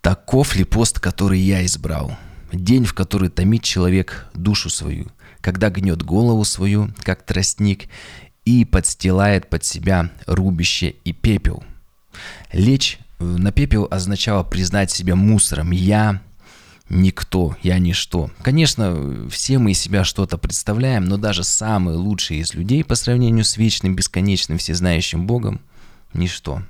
«Таков 0.00 0.54
ли 0.54 0.64
пост, 0.64 1.00
который 1.00 1.40
я 1.40 1.64
избрал? 1.64 2.16
День, 2.52 2.84
в 2.84 2.94
который 2.94 3.28
томит 3.28 3.62
человек 3.62 4.26
душу 4.32 4.70
свою, 4.70 5.08
когда 5.40 5.70
гнет 5.70 6.02
голову 6.02 6.44
свою, 6.44 6.90
как 7.02 7.22
тростник, 7.22 7.88
и 8.44 8.64
подстилает 8.64 9.50
под 9.50 9.64
себя 9.64 10.10
рубище 10.26 10.94
и 11.04 11.12
пепел. 11.12 11.62
Лечь 12.52 12.98
э, 13.18 13.24
на 13.24 13.52
пепел 13.52 13.86
означало 13.90 14.42
признать 14.42 14.90
себя 14.90 15.14
мусором. 15.16 15.70
Я 15.70 16.22
никто, 16.88 17.56
я 17.62 17.78
ничто. 17.78 18.30
Конечно, 18.42 19.28
все 19.30 19.58
мы 19.58 19.72
из 19.72 19.80
себя 19.80 20.04
что-то 20.04 20.38
представляем, 20.38 21.04
но 21.04 21.18
даже 21.18 21.44
самые 21.44 21.98
лучшие 21.98 22.40
из 22.40 22.54
людей 22.54 22.82
по 22.84 22.94
сравнению 22.94 23.44
с 23.44 23.56
вечным, 23.56 23.94
бесконечным, 23.94 24.58
всезнающим 24.58 25.26
Богом– 25.26 25.60
ничто. 26.14 26.62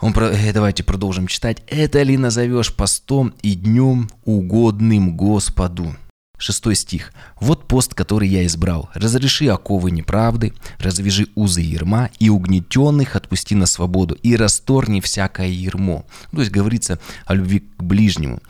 Он 0.00 0.12
про... 0.12 0.26
э, 0.30 0.52
давайте 0.52 0.82
продолжим 0.82 1.26
читать. 1.26 1.62
«Это 1.66 2.02
ли 2.02 2.16
назовешь 2.16 2.74
постом 2.74 3.34
и 3.42 3.54
днем 3.54 4.10
угодным 4.24 5.16
Господу?» 5.16 5.96
Шестой 6.38 6.74
стих. 6.74 7.12
«Вот 7.40 7.66
пост, 7.66 7.94
который 7.94 8.28
я 8.28 8.44
избрал. 8.44 8.90
Разреши 8.92 9.46
оковы 9.48 9.90
неправды, 9.90 10.52
развяжи 10.78 11.28
узы 11.34 11.62
ерма, 11.62 12.10
и 12.18 12.28
угнетенных 12.28 13.16
отпусти 13.16 13.54
на 13.54 13.64
свободу, 13.64 14.14
и 14.22 14.36
расторни 14.36 15.00
всякое 15.00 15.48
ермо». 15.48 16.04
То 16.32 16.40
есть 16.40 16.52
говорится 16.52 17.00
о 17.24 17.34
любви 17.34 17.60
к 17.78 17.82
ближнему. 17.82 18.40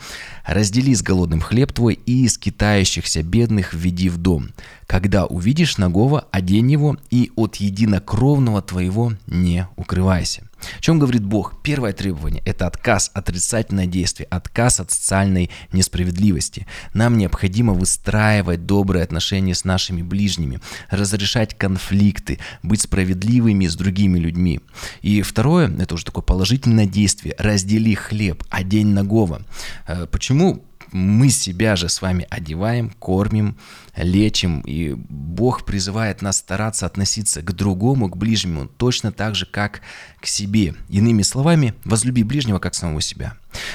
«Раздели 0.44 0.94
с 0.94 1.02
голодным 1.02 1.40
хлеб 1.40 1.72
твой, 1.72 1.94
и 1.94 2.24
из 2.24 2.38
китающихся 2.38 3.22
бедных 3.22 3.72
введи 3.72 4.08
в 4.08 4.18
дом. 4.18 4.50
Когда 4.88 5.26
увидишь 5.26 5.78
нагого, 5.78 6.26
одень 6.32 6.72
его, 6.72 6.96
и 7.10 7.30
от 7.36 7.56
единокровного 7.56 8.62
твоего 8.62 9.12
не 9.28 9.68
укрывайся». 9.76 10.45
О 10.78 10.80
чем 10.80 10.98
говорит 10.98 11.24
Бог? 11.24 11.62
Первое 11.62 11.92
требование– 11.92 12.42
это 12.44 12.66
отказ, 12.66 13.10
отрицательное 13.14 13.86
действие, 13.86 14.26
отказ 14.30 14.80
от 14.80 14.90
социальной 14.90 15.50
несправедливости. 15.72 16.66
Нам 16.94 17.18
необходимо 17.18 17.72
выстраивать 17.72 18.66
добрые 18.66 19.04
отношения 19.04 19.54
с 19.54 19.64
нашими 19.64 20.02
ближними, 20.02 20.60
разрешать 20.90 21.56
конфликты, 21.56 22.38
быть 22.62 22.80
справедливыми 22.80 23.66
с 23.66 23.76
другими 23.76 24.18
людьми. 24.18 24.60
И 25.02 25.22
второе– 25.22 25.70
это 25.78 25.94
уже 25.94 26.04
такое 26.04 26.22
положительное 26.22 26.86
действие– 26.86 27.34
раздели 27.38 27.94
хлеб, 27.94 28.42
одень 28.50 28.88
нагого. 28.88 29.42
Э, 29.86 30.06
почему 30.10 30.64
мы 30.92 31.30
себя 31.30 31.76
же 31.76 31.88
с 31.88 32.02
вами 32.02 32.26
одеваем, 32.30 32.90
кормим, 32.90 33.56
лечим, 33.96 34.60
и 34.60 34.94
Бог 34.94 35.64
призывает 35.64 36.22
нас 36.22 36.38
стараться 36.38 36.86
относиться 36.86 37.42
к 37.42 37.52
другому, 37.52 38.08
к 38.08 38.16
ближнему, 38.16 38.66
точно 38.66 39.12
так 39.12 39.34
же, 39.34 39.46
как 39.46 39.80
к 40.20 40.26
себе. 40.26 40.74
Иными 40.88 41.22
словами, 41.22 41.74
возлюби 41.84 42.22
ближнего, 42.22 42.58
как 42.58 42.74
самого 42.74 43.00
себя. 43.00 43.34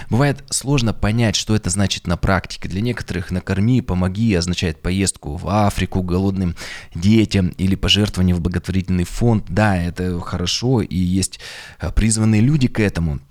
Бывает 0.09 0.43
сложно 0.49 0.93
понять, 0.93 1.35
что 1.35 1.55
это 1.55 1.69
значит 1.69 2.05
на 2.05 2.17
практике. 2.17 2.69
Для 2.69 2.81
некоторых 2.81 3.31
«накорми, 3.31 3.81
помоги» 3.81 4.33
означает 4.35 4.81
поездку 4.81 5.35
в 5.35 5.47
Африку 5.47 6.03
голодным 6.03 6.55
детям 6.93 7.49
или 7.57 7.75
пожертвование 7.75 8.35
в 8.35 8.41
благотворительный 8.41 9.05
фонд. 9.05 9.45
Да, 9.49 9.75
это 9.75 10.19
хорошо, 10.19 10.81
и 10.81 10.97
есть 10.97 11.39
призванные 11.95 12.41
люди 12.41 12.67
к 12.67 12.79
этому– 12.79 13.19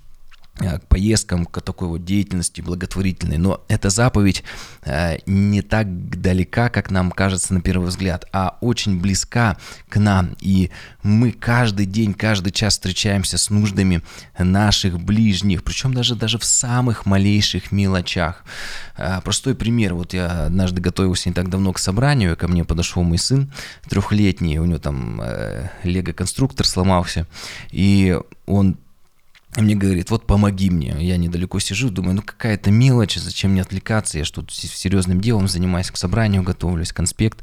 к 0.61 0.87
поездкам, 0.87 1.45
к 1.45 1.61
такой 1.61 1.87
вот 1.87 2.05
деятельности 2.05 2.61
благотворительной. 2.61 3.37
Но 3.37 3.63
эта 3.67 3.89
заповедь 3.89 4.43
э, 4.83 5.17
не 5.25 5.61
так 5.61 6.21
далека, 6.21 6.69
как 6.69 6.91
нам 6.91 7.11
кажется 7.11 7.53
на 7.53 7.61
первый 7.61 7.87
взгляд, 7.87 8.25
а 8.31 8.57
очень 8.61 8.99
близка 8.99 9.57
к 9.89 9.97
нам. 9.97 10.35
И 10.39 10.71
мы 11.03 11.31
каждый 11.31 11.85
день, 11.85 12.13
каждый 12.13 12.51
час 12.51 12.73
встречаемся 12.73 13.37
с 13.37 13.49
нуждами 13.49 14.01
наших 14.37 14.99
ближних, 14.99 15.63
причем 15.63 15.93
даже, 15.93 16.15
даже 16.15 16.37
в 16.37 16.45
самых 16.45 17.05
малейших 17.05 17.71
мелочах. 17.71 18.43
Э, 18.97 19.21
простой 19.23 19.55
пример. 19.55 19.93
Вот 19.93 20.13
я 20.13 20.45
однажды 20.45 20.81
готовился 20.81 21.29
не 21.29 21.35
так 21.35 21.49
давно 21.49 21.73
к 21.73 21.79
собранию, 21.79 22.37
ко 22.37 22.47
мне 22.47 22.63
подошел 22.63 23.03
мой 23.03 23.17
сын 23.17 23.51
трехлетний, 23.89 24.57
у 24.57 24.65
него 24.65 24.79
там 24.79 25.21
лего-конструктор 25.83 26.65
сломался, 26.65 27.27
и 27.71 28.17
он 28.45 28.77
мне 29.57 29.75
говорит, 29.75 30.09
вот 30.09 30.25
помоги 30.25 30.69
мне. 30.69 30.95
Я 30.99 31.17
недалеко 31.17 31.59
сижу, 31.59 31.89
думаю, 31.89 32.15
ну 32.15 32.21
какая-то 32.21 32.71
мелочь, 32.71 33.15
зачем 33.17 33.51
мне 33.51 33.61
отвлекаться, 33.61 34.17
я 34.17 34.25
что-то 34.25 34.53
серьезным 34.53 35.19
делом 35.19 35.47
занимаюсь, 35.49 35.91
к 35.91 35.97
собранию 35.97 36.41
готовлюсь, 36.41 36.93
конспект 36.93 37.39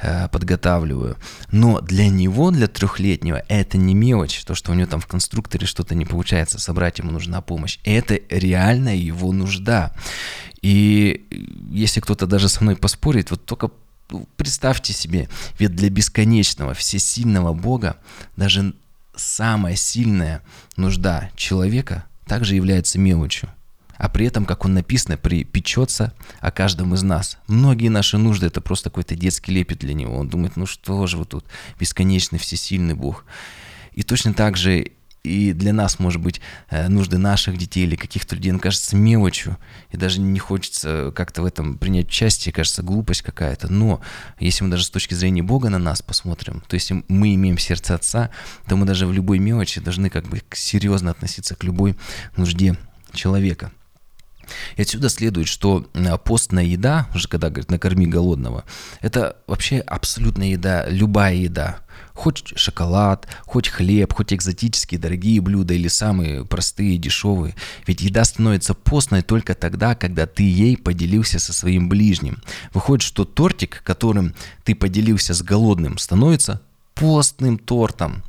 э, 0.00 0.28
подготавливаю. 0.28 1.16
Но 1.52 1.80
для 1.80 2.08
него, 2.08 2.50
для 2.50 2.66
трехлетнего, 2.66 3.42
это 3.48 3.78
не 3.78 3.94
мелочь, 3.94 4.44
то, 4.44 4.56
что 4.56 4.72
у 4.72 4.74
него 4.74 4.88
там 4.88 5.00
в 5.00 5.06
конструкторе 5.06 5.66
что-то 5.66 5.94
не 5.94 6.04
получается 6.04 6.58
собрать, 6.58 6.98
ему 6.98 7.12
нужна 7.12 7.40
помощь. 7.40 7.78
Это 7.84 8.18
реально 8.28 8.96
его 8.96 9.32
нужда. 9.32 9.92
И 10.62 11.26
если 11.70 12.00
кто-то 12.00 12.26
даже 12.26 12.48
со 12.48 12.62
мной 12.62 12.76
поспорит, 12.76 13.30
вот 13.30 13.44
только 13.44 13.70
ну, 14.10 14.28
представьте 14.36 14.92
себе, 14.92 15.28
ведь 15.58 15.74
для 15.74 15.88
бесконечного, 15.88 16.74
всесильного 16.74 17.54
Бога 17.54 17.96
даже 18.36 18.74
самая 19.14 19.76
сильная 19.76 20.42
нужда 20.76 21.30
человека 21.36 22.04
также 22.26 22.54
является 22.54 22.98
мелочью. 22.98 23.50
А 23.96 24.08
при 24.08 24.26
этом, 24.26 24.46
как 24.46 24.64
он 24.64 24.74
написано, 24.74 25.16
припечется 25.16 26.12
о 26.40 26.50
каждом 26.50 26.92
из 26.94 27.02
нас. 27.02 27.38
Многие 27.46 27.88
наши 27.88 28.18
нужды– 28.18 28.46
это 28.48 28.60
просто 28.60 28.90
какой-то 28.90 29.14
детский 29.14 29.52
лепет 29.52 29.78
для 29.78 29.94
него. 29.94 30.16
Он 30.16 30.28
думает, 30.28 30.56
ну 30.56 30.66
что 30.66 31.06
же 31.06 31.16
вы 31.16 31.24
тут, 31.24 31.44
бесконечный, 31.78 32.40
всесильный 32.40 32.94
Бог. 32.94 33.24
И 33.92 34.02
точно 34.02 34.34
так 34.34 34.56
же 34.56 34.92
и 35.24 35.52
для 35.52 35.72
нас, 35.72 35.98
может 36.00 36.20
быть, 36.20 36.40
э, 36.68 36.88
нужды 36.88 37.16
наших 37.16 37.56
детей 37.56 37.84
или 37.84 37.94
каких-то 37.94 38.34
людей, 38.34 38.52
он 38.52 38.58
кажется 38.58 38.96
мелочью, 38.96 39.56
и 39.90 39.96
даже 39.96 40.20
не 40.20 40.38
хочется 40.40 41.12
как-то 41.14 41.42
в 41.42 41.44
этом 41.44 41.78
принять 41.78 42.08
участие, 42.08 42.52
кажется 42.52 42.82
глупость 42.82 43.22
какая-то. 43.22 43.72
Но 43.72 44.00
если 44.40 44.64
мы 44.64 44.70
даже 44.70 44.84
с 44.84 44.90
точки 44.90 45.14
зрения 45.14 45.42
Бога 45.42 45.68
на 45.68 45.78
нас 45.78 46.02
посмотрим, 46.02 46.62
то 46.66 46.74
если 46.74 47.04
мы 47.08 47.34
имеем 47.34 47.58
сердце 47.58 47.94
Отца, 47.94 48.30
то 48.68 48.76
мы 48.76 48.84
даже 48.84 49.06
в 49.06 49.12
любой 49.12 49.38
мелочи 49.38 49.80
должны 49.80 50.10
как 50.10 50.26
бы 50.26 50.42
серьезно 50.52 51.12
относиться 51.12 51.54
к 51.54 51.62
любой 51.62 51.96
нужде 52.36 52.76
человека. 53.12 53.70
И 54.76 54.82
отсюда 54.82 55.08
следует, 55.08 55.48
что 55.48 55.86
э, 55.94 56.18
постная 56.18 56.64
еда, 56.64 57.08
уже 57.14 57.28
когда 57.28 57.48
говорит 57.50 57.70
накорми 57.70 58.06
голодного, 58.06 58.64
это 59.00 59.36
вообще 59.46 59.78
абсолютная 59.78 60.48
еда, 60.48 60.86
любая 60.88 61.34
еда. 61.34 61.78
Хоть 62.14 62.52
шоколад, 62.56 63.26
хоть 63.42 63.68
хлеб, 63.68 64.12
хоть 64.12 64.32
экзотические 64.32 65.00
дорогие 65.00 65.40
блюда 65.40 65.74
или 65.74 65.88
самые 65.88 66.44
простые, 66.44 66.98
дешевые. 66.98 67.54
Ведь 67.86 68.00
еда 68.00 68.24
становится 68.24 68.74
постной 68.74 69.22
только 69.22 69.54
тогда, 69.54 69.94
когда 69.94 70.26
ты 70.26 70.42
ей 70.42 70.76
поделился 70.76 71.38
со 71.38 71.52
своим 71.52 71.88
ближним. 71.88 72.42
Выходит, 72.74 73.02
что 73.02 73.24
тортик, 73.24 73.82
которым 73.84 74.34
ты 74.64 74.74
поделился 74.74 75.34
с 75.34 75.42
голодным, 75.42 75.98
становится 75.98 76.60
постным 77.02 77.58
тортом. 77.58 78.22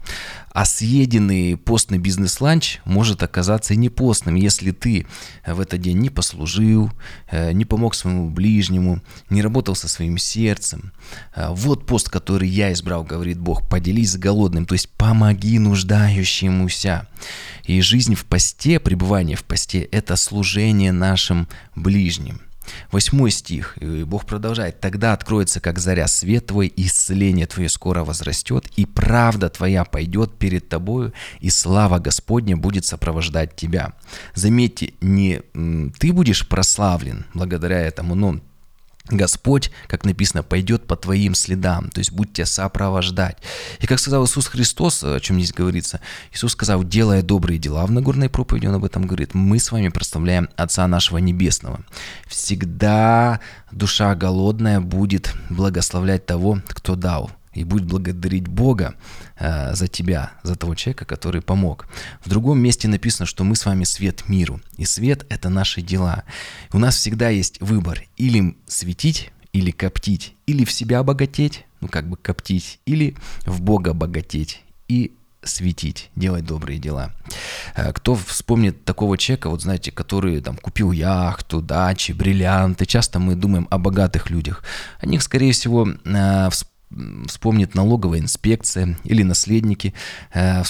А 0.51 0.65
съеденный 0.65 1.58
постный 1.58 2.00
бизнес-ланч 2.00 2.80
может 2.86 3.22
оказаться 3.22 3.75
и 3.75 3.77
не 3.77 3.89
постным, 3.89 4.34
если 4.34 4.72
ты 4.72 5.06
в 5.46 5.60
этот 5.60 5.80
день 5.80 6.00
не 6.00 6.10
послужил, 6.10 6.92
э, 7.30 7.51
не 7.51 7.65
помог 7.65 7.94
своему 7.94 8.32
ближнему, 8.32 9.01
не 9.30 9.44
работал 9.44 9.75
со 9.75 9.88
своим 9.88 10.18
сердцем. 10.18 10.92
Э, 11.36 11.50
вот 11.51 11.86
пост, 11.86 12.10
который 12.10 12.50
я 12.50 12.74
избрал, 12.74 13.03
говорит 13.03 13.39
Бог, 13.39 13.70
поделись 13.70 14.13
с 14.13 14.18
голодным, 14.18 14.65
то 14.65 14.74
есть 14.74 14.89
помоги 14.89 15.60
нуждающемуся. 15.60 17.08
И 17.65 17.80
жизнь 17.82 18.15
в 18.15 18.25
посте, 18.25 18.80
пребывание 18.80 19.38
в 19.38 19.44
посте– 19.44 19.82
это 19.92 20.15
служение 20.15 20.92
нашим 20.92 21.48
ближним– 21.75 22.42
Восьмой 22.91 23.32
стих, 23.32 23.77
и 23.79 24.03
Бог 24.03 24.25
продолжает. 24.25 24.79
«Тогда 24.79 25.13
откроется, 25.13 25.60
как 25.60 25.79
заря, 25.79 26.08
свет 26.08 26.48
твой, 26.48 26.67
и 26.67 26.86
исцеление 26.86 27.48
твое 27.48 27.70
скоро 27.70 28.03
возрастет, 28.03 28.65
и 28.75 28.86
правда 28.86 29.50
твоя 29.50 29.86
пойдет 29.86 30.38
перед 30.38 30.70
тобою, 30.70 31.13
и 31.39 31.50
слава 31.50 32.00
Господня 32.00 32.58
будет 32.58 32.86
сопровождать 32.86 33.55
тебя». 33.55 33.93
Заметьте, 34.36 34.93
не 35.01 35.41
ты 36.00 36.13
будешь 36.13 36.48
прославлен 36.48 37.25
благодаря 37.34 37.79
этому, 37.79 38.15
но 38.15 38.39
Господь, 39.10 39.69
как 39.88 40.05
написано, 40.05 40.43
пойдет 40.43 40.88
по 40.88 40.95
твоим 40.95 41.36
следам, 41.36 41.89
то 41.89 42.00
есть 42.00 42.13
будь 42.13 42.31
тебя 42.31 42.45
сопровождать. 42.45 43.38
И 43.79 43.88
как 43.88 44.00
сказал 44.00 44.25
Иисус 44.25 44.48
Христос, 44.48 45.03
о 45.03 45.19
чем 45.19 45.39
здесь 45.39 45.51
говорится, 45.51 46.00
Иисус 46.31 46.53
сказал, 46.53 46.86
делая 46.86 47.22
добрые 47.22 47.59
дела 47.59 47.85
в 47.85 47.92
Нагорной 47.92 48.29
проповеди, 48.29 48.68
Он 48.68 48.75
об 48.75 48.85
этом 48.85 49.05
говорит, 49.05 49.33
мы 49.33 49.59
с 49.59 49.72
вами 49.74 49.89
прославляем 49.89 50.48
Отца 50.55 50.87
нашего 50.87 51.18
Небесного. 51.18 51.81
Всегда 52.27 53.42
душа 53.72 54.16
голодная 54.16 54.79
будет 54.79 55.33
благословлять 55.50 56.25
того, 56.25 56.61
кто 56.70 56.96
дал 56.96 57.29
и 57.53 57.63
будь 57.63 57.83
благодарить 57.83 58.48
Бога 58.48 58.96
э, 59.37 59.74
за 59.75 59.87
тебя, 59.87 60.31
за 60.44 60.55
того 60.55 60.75
человека, 60.75 61.05
который 61.05 61.42
помог. 61.42 61.87
В 62.24 62.29
другом 62.29 62.59
месте 62.59 62.87
написано, 62.87 63.25
что 63.25 63.44
мы 63.44 63.55
с 63.55 63.66
вами 63.66 63.83
свет 63.83 64.27
миру, 64.27 64.61
и 64.77 64.85
свет— 64.85 65.25
это 65.29 65.50
наши 65.50 65.81
дела. 65.81 66.24
У 66.72 66.79
нас 66.79 66.96
всегда 66.96 67.29
есть 67.29 67.59
выбор 67.61 68.03
или 68.18 68.55
светить, 68.68 69.31
или 69.53 69.72
коптить, 69.72 70.35
или 70.48 70.66
в 70.66 70.72
себя 70.72 71.00
обогатеть, 71.00 71.66
ну 71.81 71.87
как 71.87 72.09
бы 72.09 72.18
коптить, 72.18 72.79
или 72.85 73.16
в 73.46 73.61
Бога 73.61 73.92
обогатеть 73.92 74.63
и 74.87 75.13
светить, 75.44 76.09
делать 76.16 76.46
добрые 76.46 76.79
дела. 76.79 77.11
Э, 77.75 77.92
кто 77.94 78.16
вспомнит 78.16 78.83
такого 78.85 79.18
человека, 79.18 79.50
вот 79.50 79.61
знаете, 79.61 79.92
который 79.92 80.42
там 80.42 80.57
купил 80.57 80.92
яхту, 80.92 81.61
дачи, 81.61 82.11
бриллианты, 82.13 82.85
часто 82.85 83.20
мы 83.20 83.35
думаем 83.35 83.68
о 83.70 83.77
богатых 83.77 84.29
людях. 84.29 84.63
О 85.00 85.05
них, 85.05 85.22
скорее 85.22 85.51
всего, 85.51 85.87
э, 85.87 86.50
вспомнит 87.27 87.75
налоговая 87.75 88.20
инспекция 88.20 88.98
или 89.03 89.24
наследники, 89.24 89.94
э, 90.34 90.64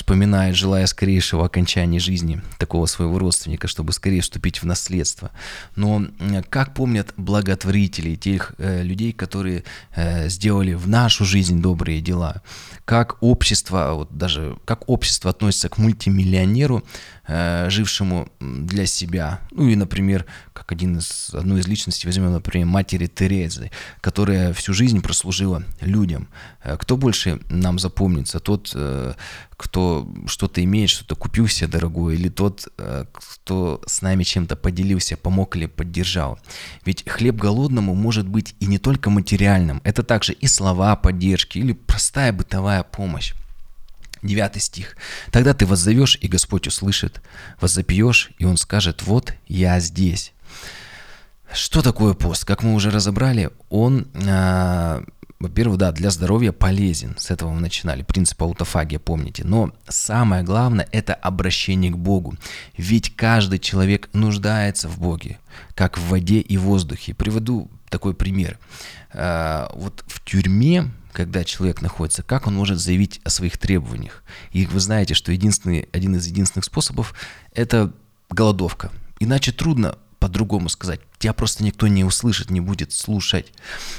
желая 0.54 0.88
скорейшего 0.88 1.46
окончания 1.46 2.00
жизни 2.00 2.42
такого 2.58 2.86
своего 2.86 3.20
родственника, 3.20 3.68
чтобы 3.68 3.94
скорее 3.94 4.22
вступить 4.22 4.62
в 4.62 4.66
наследство. 4.66 5.32
Но 5.76 6.06
как 6.50 6.74
помнят 6.74 7.14
благотворители, 7.18 8.16
тех 8.16 8.54
э, 8.58 8.84
людей, 8.84 9.12
которые 9.12 9.64
э, 9.96 10.30
сделали 10.30 10.74
в 10.74 10.88
нашу 10.88 11.26
жизнь 11.26 11.62
добрые 11.62 12.02
дела, 12.02 12.42
как 12.86 13.18
общество, 13.22 13.92
вот 13.94 14.18
даже 14.18 14.58
как 14.66 14.90
общество 14.90 15.32
относится 15.32 15.70
к 15.70 15.78
мультимиллионеру, 15.78 16.84
э, 17.28 17.70
жившему 17.70 18.28
для 18.40 18.86
себя. 18.86 19.40
Ну 19.52 19.68
и, 19.68 19.76
например, 19.76 20.26
как 20.54 20.72
один 20.72 20.98
из, 20.98 21.34
одну 21.34 21.58
из 21.58 21.68
личностей 21.68 22.08
возьмем, 22.08 22.32
например, 22.32 22.68
матери 22.68 23.08
Терезы, 23.08 23.72
которая 24.02 24.54
всю 24.54 24.74
жизнь 24.74 25.02
прослужила 25.02 25.64
людям. 25.82 26.28
Э, 26.64 26.78
кто 26.78 26.98
больше 26.98 27.40
нам 27.50 27.80
запомнится? 27.80 28.40
Тот, 28.40 28.72
э, 28.76 29.14
кто 29.58 30.12
что-то 30.28 30.64
имеет, 30.64 30.90
что-то 30.90 31.16
купил 31.16 31.48
себе 31.48 31.68
дорогое, 31.68 32.16
или 32.16 32.28
тот, 32.28 32.68
кто 32.76 33.82
с 33.86 34.02
нами 34.02 34.24
чем-то 34.24 34.58
поделился, 34.58 35.16
помог 35.16 35.56
или 35.56 35.68
поддержал. 35.68 36.38
Ведь 36.84 37.08
хлеб 37.08 37.36
голодному 37.36 37.96
может 37.96 38.28
быть 38.28 38.56
и 38.60 38.66
не 38.66 38.78
только 38.78 39.10
материальным, 39.10 39.80
это 39.86 40.04
также 40.04 40.34
и 40.34 40.48
слова 40.48 40.98
поддержки, 40.98 41.60
или 41.60 41.72
простая 41.72 42.34
бытовая 42.34 42.84
помощь. 42.84 43.34
9 44.24 44.62
стих. 44.62 44.96
«Тогда 45.32 45.54
ты 45.54 45.66
воззовешь, 45.66 46.18
и 46.22 46.28
Господь 46.28 46.68
услышит, 46.68 47.22
воззапьешь, 47.62 48.32
и 48.40 48.46
Он 48.46 48.58
скажет, 48.58 49.04
вот 49.04 49.34
я 49.48 49.80
здесь». 49.80 50.34
Что 51.54 51.84
такое 51.84 52.16
пост? 52.16 52.46
Как 52.46 52.64
мы 52.64 52.74
уже 52.74 52.90
разобрали, 52.90 53.52
он, 53.70 54.08
э, 54.16 55.04
во-первых, 55.40 55.78
да, 55.78 55.92
для 55.92 56.10
здоровья 56.10 56.52
полезен. 56.52 57.16
С 57.20 57.30
этого 57.30 57.52
мы 57.52 57.60
начинали. 57.60 58.02
Принцип 58.02 58.42
аутофагия, 58.42 58.98
помните. 58.98 59.44
Но 59.46 59.72
самое 59.88 60.44
главное– 60.44 60.88
это 60.92 61.14
обращение 61.14 61.92
к 61.92 61.98
Богу. 61.98 62.36
Ведь 62.76 63.16
каждый 63.16 63.60
человек 63.60 64.10
нуждается 64.14 64.90
в 64.90 65.00
Боге, 65.00 65.38
как 65.76 66.00
в 66.00 66.08
воде 66.08 66.40
и 66.40 66.58
воздухе. 66.58 67.14
Приведу 67.14 67.70
такой 67.90 68.16
пример. 68.16 68.58
Э, 69.14 69.68
вот 69.76 70.04
в 70.08 70.24
тюрьме 70.26 70.92
когда 71.14 71.44
человек 71.44 71.82
находится, 71.82 72.24
как 72.24 72.48
он 72.48 72.56
может 72.56 72.80
заявить 72.80 73.22
о 73.24 73.30
своих 73.30 73.58
требованиях. 73.58 74.24
И 74.52 74.66
вы 74.66 74.80
знаете, 74.80 75.14
что 75.14 75.32
единственный, 75.32 75.88
один 75.94 76.16
из 76.16 76.26
единственных 76.28 76.66
способов– 76.66 77.14
это 77.54 77.94
голодовка. 78.30 78.92
Иначе 79.20 79.52
трудно 79.52 79.98
по-другому 80.20 80.70
сказать. 80.70 81.00
Тебя 81.24 81.34
просто 81.34 81.64
никто 81.64 81.88
не 81.88 82.04
услышит, 82.04 82.50
не 82.50 82.60
будет 82.60 82.92
слушать. 82.92 83.54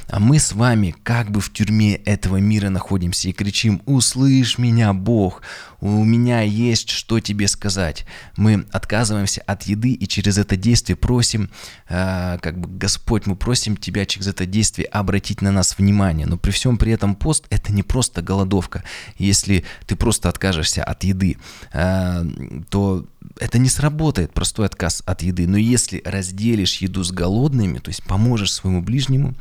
А 0.09 0.21
мы 0.21 0.39
с 0.39 0.53
вами 0.53 0.95
как 1.03 1.31
бы 1.31 1.41
в 1.41 1.53
тюрьме 1.53 1.95
этого 1.95 2.37
мира 2.37 2.69
находимся 2.69 3.29
и 3.29 3.33
кричим 3.33 3.81
«Услышь 3.87 4.59
меня, 4.59 4.93
Бог! 4.93 5.41
У 5.81 6.05
меня 6.05 6.43
есть 6.43 6.91
что 6.91 7.21
тебе 7.21 7.49
сказать». 7.49 8.05
Мы 8.37 8.67
отказываемся 8.73 9.41
от 9.47 9.63
еды 9.63 9.93
и 9.93 10.07
через 10.07 10.37
это 10.37 10.57
действие 10.57 10.97
просим, 10.97 11.51
э, 11.89 12.39
как 12.43 12.59
бы 12.61 12.69
Господь, 12.69 13.27
мы 13.27 13.37
просим 13.37 13.77
Тебя 13.79 14.05
через 14.05 14.27
это 14.27 14.45
действие 14.45 14.87
обратить 14.89 15.41
на 15.41 15.51
нас 15.51 15.79
внимание. 15.79 16.27
Но 16.27 16.37
при 16.37 16.51
всем 16.51 16.77
при 16.77 16.93
этом 16.93 17.15
пост– 17.15 17.47
это 17.51 17.73
не 17.73 17.83
просто 17.83 18.21
голодовка. 18.21 18.85
Если 19.17 19.65
ты 19.87 19.97
просто 19.97 20.29
откажешься 20.29 20.85
от 20.85 21.05
еды, 21.05 21.39
э, 21.73 22.25
то 22.69 23.07
это 23.39 23.59
не 23.59 23.69
сработает, 23.69 24.33
простой 24.33 24.67
отказ 24.67 25.03
от 25.07 25.23
еды. 25.23 25.47
Но 25.47 25.57
если 25.57 26.03
разделишь 26.05 26.79
еду 26.79 27.03
с 27.03 27.11
голодными, 27.11 27.79
то 27.79 27.89
есть 27.89 28.05
поможешь 28.05 28.53
своему 28.53 28.83
ближнему, 28.83 29.35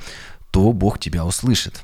то 0.51 0.71
Бог 0.71 0.99
тебя 0.99 1.25
услышит. 1.25 1.83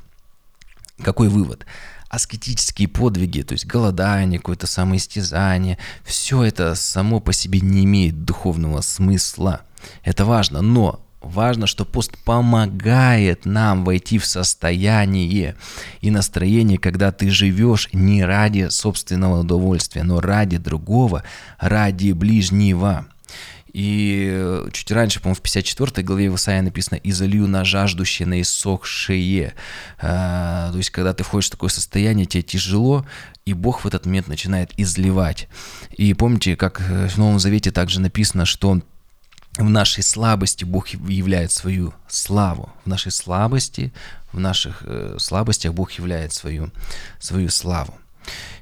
Какой 1.02 1.30
вывод? 1.30 1.66
аскетические 2.10 2.88
подвиги, 2.88 3.44
то 3.44 3.54
есть 3.54 3.68
голодание, 3.68 4.40
какое-то 4.40 4.66
самоистязание, 4.66 5.78
все 6.04 6.44
это 6.44 6.74
само 6.74 7.20
по 7.20 7.34
себе 7.34 7.60
не 7.60 7.86
имеет 7.86 8.26
духовного 8.26 8.82
смысла. 8.82 9.62
Это 10.04 10.26
важно, 10.26 10.62
но 10.62 11.06
Важно, 11.22 11.68
что 11.68 11.84
пост 11.84 12.18
помогает 12.24 13.46
нам 13.46 13.84
войти 13.84 14.18
в 14.18 14.26
состояние 14.26 15.56
и 16.00 16.12
настроение, 16.12 16.78
когда 16.78 17.12
ты 17.12 17.30
живешь 17.30 17.90
не 17.92 18.24
ради 18.24 18.70
собственного 18.70 19.42
удовольствия, 19.42 20.04
но 20.04 20.22
ради 20.22 20.58
другого, 20.58 21.24
ради 21.60 22.14
ближнего. 22.14 23.06
И 23.74 24.66
чуть 24.72 24.92
раньше, 24.92 25.20
по-моему, 25.20 25.36
в 25.36 25.42
54 25.42 26.04
главе 26.06 26.32
в 26.32 26.36
Исаия 26.36 26.62
написано 26.62 27.00
«изолью 27.04 27.48
на 27.48 27.64
жаждущее, 27.66 28.28
на 28.28 28.42
иссохшие». 28.42 29.54
А, 30.00 30.72
то 30.72 30.78
есть, 30.78 30.90
когда 30.90 31.14
ты 31.14 31.24
входишь 31.24 31.48
в 31.48 31.52
такое 31.52 31.70
состояние, 31.70 32.26
тебе 32.26 32.44
тяжело, 32.44 33.06
и 33.46 33.54
Бог 33.54 33.84
в 33.84 33.88
этот 33.88 34.06
момент 34.06 34.28
начинает 34.28 34.72
изливать. 34.78 35.50
И 35.92 36.14
помните, 36.14 36.56
как 36.56 36.80
в 36.80 37.18
Новом 37.18 37.40
Завете 37.40 37.72
также 37.72 38.02
написано, 38.02 38.46
что 38.46 38.82
в 39.60 39.70
нашей 39.70 40.04
слабости 40.04 40.64
Бог 40.64 40.88
являет 40.88 41.52
свою 41.52 41.94
славу. 42.08 42.70
В 42.86 42.88
нашей 42.88 43.12
слабости, 43.12 43.92
в 44.32 44.40
наших 44.40 44.84
э, 44.86 45.16
слабостях 45.20 45.74
Бог 45.74 45.92
являет 45.92 46.34
свою, 46.34 46.72
свою 47.20 47.50
славу. 47.50 47.94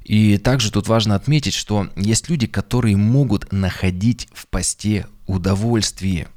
И 0.08 0.38
также 0.38 0.72
тут 0.72 0.88
важно 0.88 1.16
отметить, 1.16 1.54
что 1.54 1.90
есть 1.98 2.30
люди, 2.30 2.48
которые 2.48 2.96
могут 2.96 3.52
находить 3.52 4.30
в 4.34 4.48
посте 4.48 5.06
удовольствие, 5.26 6.30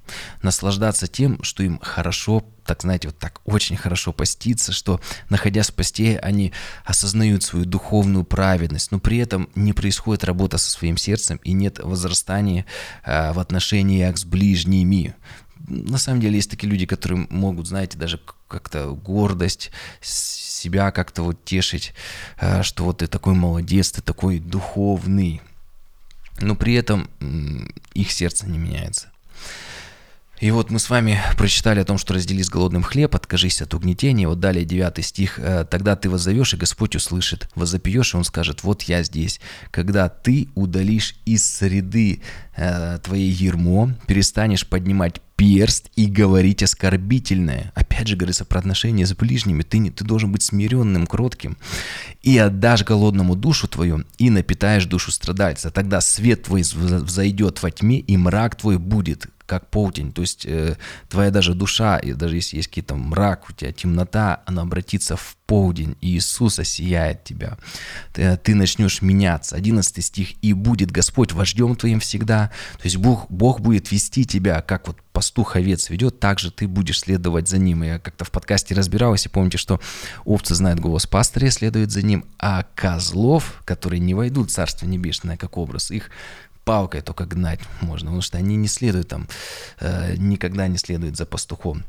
наслаждаться 0.42 1.06
тем, 1.06 1.40
что 1.44 1.62
им 1.62 1.78
хорошо, 1.78 2.44
так 2.66 2.82
знаете, 2.82 3.06
вот 3.08 3.18
так 3.18 3.40
очень 3.44 3.76
хорошо 3.76 4.12
поститься, 4.12 4.72
что 4.72 5.00
находясь 5.28 5.70
в 5.70 5.74
посте, 5.74 6.18
они 6.18 6.52
осознают 6.84 7.44
свою 7.44 7.64
духовную 7.64 8.24
праведность, 8.24 8.90
но 8.90 8.98
при 8.98 9.18
этом 9.18 9.48
не 9.54 9.72
происходит 9.72 10.24
работа 10.24 10.58
со 10.58 10.68
своим 10.68 10.96
сердцем 10.96 11.38
и 11.44 11.52
нет 11.52 11.78
возрастания 11.78 12.66
э, 13.04 13.32
в 13.32 13.38
отношениях 13.38 14.18
с 14.18 14.24
ближними. 14.24 15.14
На 15.68 15.98
самом 15.98 16.20
деле 16.20 16.34
есть 16.34 16.50
такие 16.50 16.68
люди, 16.68 16.86
которые 16.86 17.28
могут, 17.30 17.68
знаете, 17.68 17.96
даже 17.96 18.18
как-то 18.50 18.88
гордость 18.88 19.70
себя 20.00 20.90
как-то 20.90 21.22
вот 21.22 21.44
тешить, 21.44 21.94
э, 22.38 22.62
что 22.62 22.84
вот 22.84 22.98
ты 22.98 23.06
такой 23.06 23.34
молодец, 23.34 23.92
ты 23.92 24.02
такой 24.02 24.40
духовный. 24.40 25.40
Но 26.40 26.56
при 26.56 26.74
этом 26.74 27.08
их 27.94 28.10
сердце 28.12 28.46
не 28.46 28.58
меняется. 28.58 29.09
И 30.40 30.50
вот 30.50 30.70
мы 30.70 30.78
с 30.78 30.88
вами 30.88 31.20
прочитали 31.36 31.80
о 31.80 31.84
том, 31.84 31.98
что 31.98 32.14
раздели 32.14 32.42
с 32.42 32.48
голодным 32.48 32.82
хлеб, 32.82 33.14
откажись 33.14 33.60
от 33.60 33.74
угнетения. 33.74 34.26
Вот 34.26 34.40
далее 34.40 34.64
9 34.64 35.04
стих. 35.04 35.38
«Э, 35.38 35.66
«Тогда 35.70 35.96
ты 35.96 36.08
воззовешь, 36.08 36.54
и 36.54 36.56
Господь 36.56 36.96
услышит. 36.96 37.50
Возопьешь, 37.54 38.14
и 38.14 38.16
Он 38.16 38.24
скажет, 38.24 38.64
вот 38.64 38.82
я 38.84 39.02
здесь. 39.02 39.38
Когда 39.70 40.08
ты 40.08 40.48
удалишь 40.54 41.16
из 41.26 41.44
среды 41.44 42.22
э, 42.56 42.98
твоей 43.02 43.30
ермо, 43.30 43.94
перестанешь 44.06 44.66
поднимать 44.66 45.20
перст 45.36 45.90
и 45.96 46.06
говорить 46.06 46.62
оскорбительное. 46.62 47.72
Опять 47.74 48.08
же 48.08 48.16
говорится 48.16 48.46
про 48.46 48.60
отношения 48.60 49.04
с 49.04 49.14
ближними. 49.14 49.62
Ты, 49.62 49.76
не, 49.76 49.90
ты 49.90 50.04
должен 50.04 50.32
быть 50.32 50.42
смиренным, 50.42 51.06
кротким. 51.06 51.58
И 52.22 52.38
отдашь 52.38 52.84
голодному 52.84 53.36
душу 53.36 53.68
твою, 53.68 54.04
и 54.16 54.30
напитаешь 54.30 54.86
душу 54.86 55.12
страдальца. 55.12 55.70
Тогда 55.70 56.00
свет 56.00 56.44
твой 56.44 56.62
взойдет 56.62 57.62
во 57.62 57.70
тьме, 57.70 58.00
и 58.00 58.16
мрак 58.16 58.56
твой 58.56 58.78
будет 58.78 59.26
как 59.50 59.68
полдень. 59.68 60.12
То 60.12 60.20
есть 60.20 60.46
э, 60.46 60.76
твоя 61.08 61.32
даже 61.32 61.54
душа, 61.54 61.98
и 61.98 62.12
даже 62.12 62.36
если 62.36 62.58
есть 62.58 62.68
какие-то 62.68 62.94
мрак, 62.94 63.50
у 63.50 63.52
тебя 63.52 63.72
темнота, 63.72 64.42
она 64.46 64.62
обратится 64.62 65.16
в 65.16 65.36
полдень, 65.46 65.96
и 66.00 66.16
Иисус 66.16 66.60
осияет 66.60 67.24
тебя. 67.24 67.58
Ты, 68.12 68.36
ты 68.36 68.54
начнешь 68.54 69.02
меняться. 69.02 69.56
11 69.56 70.04
стих. 70.04 70.28
«И 70.40 70.52
будет 70.52 70.92
Господь 70.92 71.32
вождем 71.32 71.74
твоим 71.74 71.98
всегда». 71.98 72.52
То 72.76 72.84
есть 72.84 72.98
Бог, 72.98 73.26
Бог 73.28 73.60
будет 73.60 73.90
вести 73.90 74.24
тебя, 74.24 74.60
как 74.60 74.86
вот 74.86 74.98
пастух 75.12 75.56
овец 75.56 75.90
ведет, 75.90 76.20
так 76.20 76.38
же 76.38 76.52
ты 76.52 76.68
будешь 76.68 77.00
следовать 77.00 77.48
за 77.48 77.58
ним. 77.58 77.82
Я 77.82 77.98
как-то 77.98 78.24
в 78.24 78.30
подкасте 78.30 78.76
разбирался, 78.76 79.28
и 79.28 79.32
помните, 79.32 79.58
что 79.58 79.80
овцы 80.24 80.54
знают 80.54 80.78
голос 80.78 81.08
пастыря, 81.08 81.50
следуют 81.50 81.90
за 81.90 82.02
ним, 82.02 82.24
а 82.38 82.64
козлов, 82.76 83.62
которые 83.64 83.98
не 83.98 84.14
войдут 84.14 84.50
в 84.50 84.54
Царство 84.54 84.86
Небесное, 84.86 85.36
как 85.36 85.58
образ, 85.58 85.90
их 85.90 86.10
палкой 86.70 87.00
только 87.00 87.24
гнать 87.24 87.58
можно, 87.80 88.10
потому 88.10 88.22
что 88.22 88.38
они 88.38 88.54
не 88.54 88.68
следуют 88.68 89.08
там, 89.08 89.26
э, 89.80 90.14
никогда 90.16 90.68
не 90.68 90.78
следуют 90.78 91.16
за 91.16 91.26
пастухом. 91.26 91.82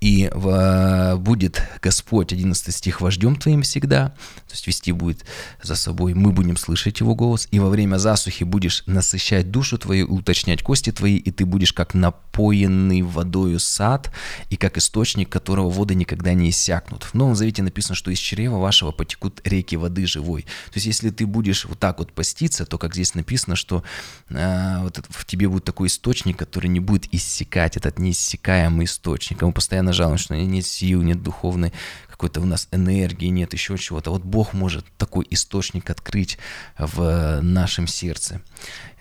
И 0.00 0.30
в, 0.32 1.16
будет 1.18 1.62
Господь, 1.80 2.32
11 2.32 2.74
стих, 2.74 3.00
вождем 3.00 3.36
твоим 3.36 3.62
всегда, 3.62 4.08
то 4.08 4.52
есть 4.52 4.66
вести 4.66 4.90
будет 4.90 5.24
за 5.62 5.76
собой, 5.76 6.14
мы 6.14 6.32
будем 6.32 6.56
слышать 6.56 7.00
его 7.00 7.14
голос, 7.14 7.46
и 7.50 7.60
во 7.60 7.68
время 7.68 7.98
засухи 7.98 8.42
будешь 8.42 8.82
насыщать 8.86 9.50
душу 9.50 9.78
твою, 9.78 10.12
уточнять 10.12 10.62
кости 10.62 10.90
твои, 10.90 11.16
и 11.16 11.30
ты 11.30 11.44
будешь 11.44 11.72
как 11.72 11.94
напоенный 11.94 13.02
водою 13.02 13.60
сад, 13.60 14.12
и 14.50 14.56
как 14.56 14.76
источник, 14.76 15.28
которого 15.28 15.70
воды 15.70 15.94
никогда 15.94 16.34
не 16.34 16.50
иссякнут. 16.50 17.04
В 17.04 17.14
Новом 17.14 17.36
Завете 17.36 17.62
написано, 17.62 17.94
что 17.94 18.10
из 18.10 18.18
чрева 18.18 18.58
вашего 18.58 18.90
потекут 18.90 19.40
реки 19.44 19.76
воды 19.76 20.06
живой. 20.06 20.42
То 20.42 20.76
есть 20.76 20.86
если 20.86 21.10
ты 21.10 21.26
будешь 21.26 21.64
вот 21.64 21.78
так 21.78 21.98
вот 21.98 22.12
поститься, 22.12 22.66
то, 22.66 22.76
как 22.76 22.94
здесь 22.94 23.14
написано, 23.14 23.56
что 23.56 23.84
э, 24.30 24.78
вот 24.82 25.00
в 25.08 25.24
тебе 25.26 25.48
будет 25.48 25.64
такой 25.64 25.88
источник, 25.88 26.36
который 26.36 26.66
не 26.66 26.80
будет 26.80 27.12
иссякать, 27.14 27.76
этот 27.76 27.98
неиссякаемый 27.98 28.86
источник, 28.86 29.42
ему 29.42 29.52
постоянно 29.52 29.71
постоянно 29.72 29.94
жалуемся, 29.94 30.24
что 30.24 30.36
нет 30.36 30.66
сил, 30.66 31.00
нет 31.00 31.22
духовной 31.22 31.72
какой-то 32.06 32.42
у 32.42 32.44
нас 32.44 32.68
энергии, 32.72 33.28
нет 33.28 33.54
еще 33.54 33.78
чего-то. 33.78 34.10
Вот 34.10 34.22
Бог 34.22 34.52
может 34.52 34.84
такой 34.98 35.26
источник 35.30 35.88
открыть 35.88 36.36
в 36.76 37.40
нашем 37.40 37.86
сердце. 37.86 38.42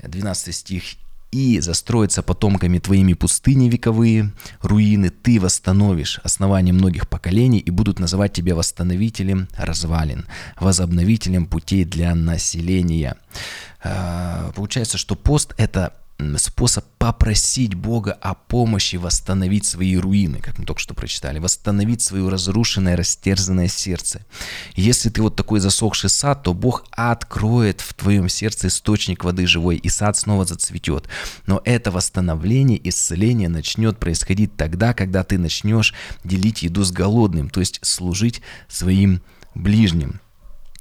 12 0.01 0.55
стих 0.55 0.83
и 1.31 1.59
застроятся 1.59 2.23
потомками 2.23 2.79
твоими 2.79 3.13
пустыни 3.13 3.67
вековые, 3.67 4.31
руины 4.61 5.09
ты 5.09 5.41
восстановишь 5.41 6.19
основание 6.23 6.73
многих 6.73 7.09
поколений 7.09 7.59
и 7.59 7.69
будут 7.69 7.99
называть 7.99 8.31
тебя 8.31 8.55
восстановителем 8.55 9.49
развалин, 9.57 10.25
возобновителем 10.57 11.47
путей 11.47 11.83
для 11.83 12.15
населения. 12.15 13.17
А, 13.83 14.51
получается, 14.55 14.97
что 14.97 15.15
пост– 15.15 15.53
это 15.57 15.93
способ 16.37 16.85
попросить 16.97 17.73
Бога 17.73 18.11
о 18.13 18.35
помощи 18.35 18.95
восстановить 18.95 19.65
свои 19.65 19.97
руины, 19.97 20.39
как 20.39 20.57
мы 20.57 20.65
только 20.65 20.81
что 20.81 20.93
прочитали, 20.93 21.39
восстановить 21.39 22.01
свое 22.01 22.29
разрушенное, 22.29 22.95
растерзанное 22.95 23.67
сердце. 23.67 24.25
Если 24.75 25.09
ты 25.09 25.21
вот 25.21 25.35
такой 25.35 25.59
засохший 25.59 26.09
сад, 26.09 26.43
то 26.43 26.53
Бог 26.53 26.85
откроет 26.91 27.81
в 27.81 27.93
твоем 27.93 28.29
сердце 28.29 28.67
источник 28.67 29.23
воды 29.23 29.47
живой, 29.47 29.77
и 29.77 29.89
сад 29.89 30.17
снова 30.17 30.45
зацветет. 30.45 31.07
Но 31.47 31.61
это 31.65 31.91
восстановление, 31.91 32.79
исцеление 32.87 33.49
начнет 33.49 33.97
происходить 33.97 34.55
тогда, 34.55 34.93
когда 34.93 35.23
ты 35.23 35.37
начнешь 35.37 35.93
делить 36.23 36.63
еду 36.63 36.83
с 36.83 36.91
голодным, 36.91 37.49
то 37.49 37.59
есть 37.59 37.79
служить 37.83 38.41
своим 38.67 39.21
ближним. 39.55 40.21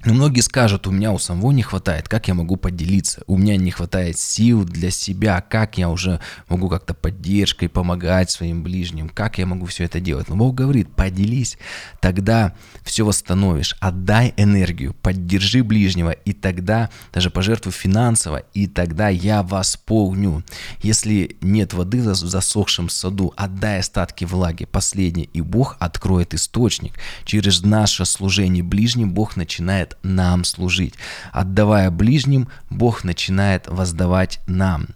Но 0.02 0.14
многие 0.14 0.40
скажут, 0.40 0.86
у 0.86 0.90
меня 0.90 1.12
у 1.12 1.18
самого 1.18 1.52
не 1.52 1.62
хватает, 1.62 2.08
как 2.08 2.26
я 2.26 2.32
могу 2.32 2.56
поделиться? 2.56 3.22
У 3.26 3.36
меня 3.36 3.58
не 3.58 3.70
хватает 3.70 4.18
сил 4.18 4.64
для 4.64 4.90
себя, 4.90 5.42
как 5.42 5.76
я 5.76 5.90
уже 5.90 6.20
могу 6.48 6.70
как-то 6.70 6.94
поддержкой 6.94 7.68
помогать 7.68 8.30
своим 8.30 8.62
ближним, 8.62 9.10
как 9.10 9.36
я 9.36 9.44
могу 9.44 9.66
все 9.66 9.84
это 9.84 10.00
делать? 10.00 10.30
Но 10.30 10.36
Бог 10.36 10.54
говорит, 10.54 10.88
поделись, 10.96 11.58
тогда 12.00 12.54
все 12.82 13.04
восстановишь, 13.04 13.76
отдай 13.78 14.32
энергию, 14.38 14.94
поддержи 14.94 15.62
ближнего, 15.62 16.12
и 16.12 16.32
тогда 16.32 16.88
даже 17.12 17.28
пожертвуй 17.28 17.74
финансово, 17.74 18.38
и 18.54 18.66
тогда 18.68 19.10
я 19.10 19.42
восполню. 19.42 20.44
Если 20.80 21.36
нет 21.42 21.74
воды 21.74 22.00
в 22.00 22.14
засохшем 22.14 22.88
саду, 22.88 23.34
отдай 23.36 23.80
остатки 23.80 24.24
влаги, 24.24 24.64
последние, 24.64 25.26
и 25.26 25.42
Бог 25.42 25.76
откроет 25.78 26.32
источник. 26.32 26.94
Через 27.26 27.62
наше 27.62 28.06
служение 28.06 28.62
ближним 28.62 29.12
Бог 29.12 29.36
начинает 29.36 29.89
начинает 29.90 29.96
нам 30.02 30.44
служить. 30.44 30.94
Отдавая 31.32 31.90
ближним, 31.90 32.48
Бог 32.70 33.04
начинает 33.04 33.66
воздавать 33.68 34.40
нам. 34.46 34.86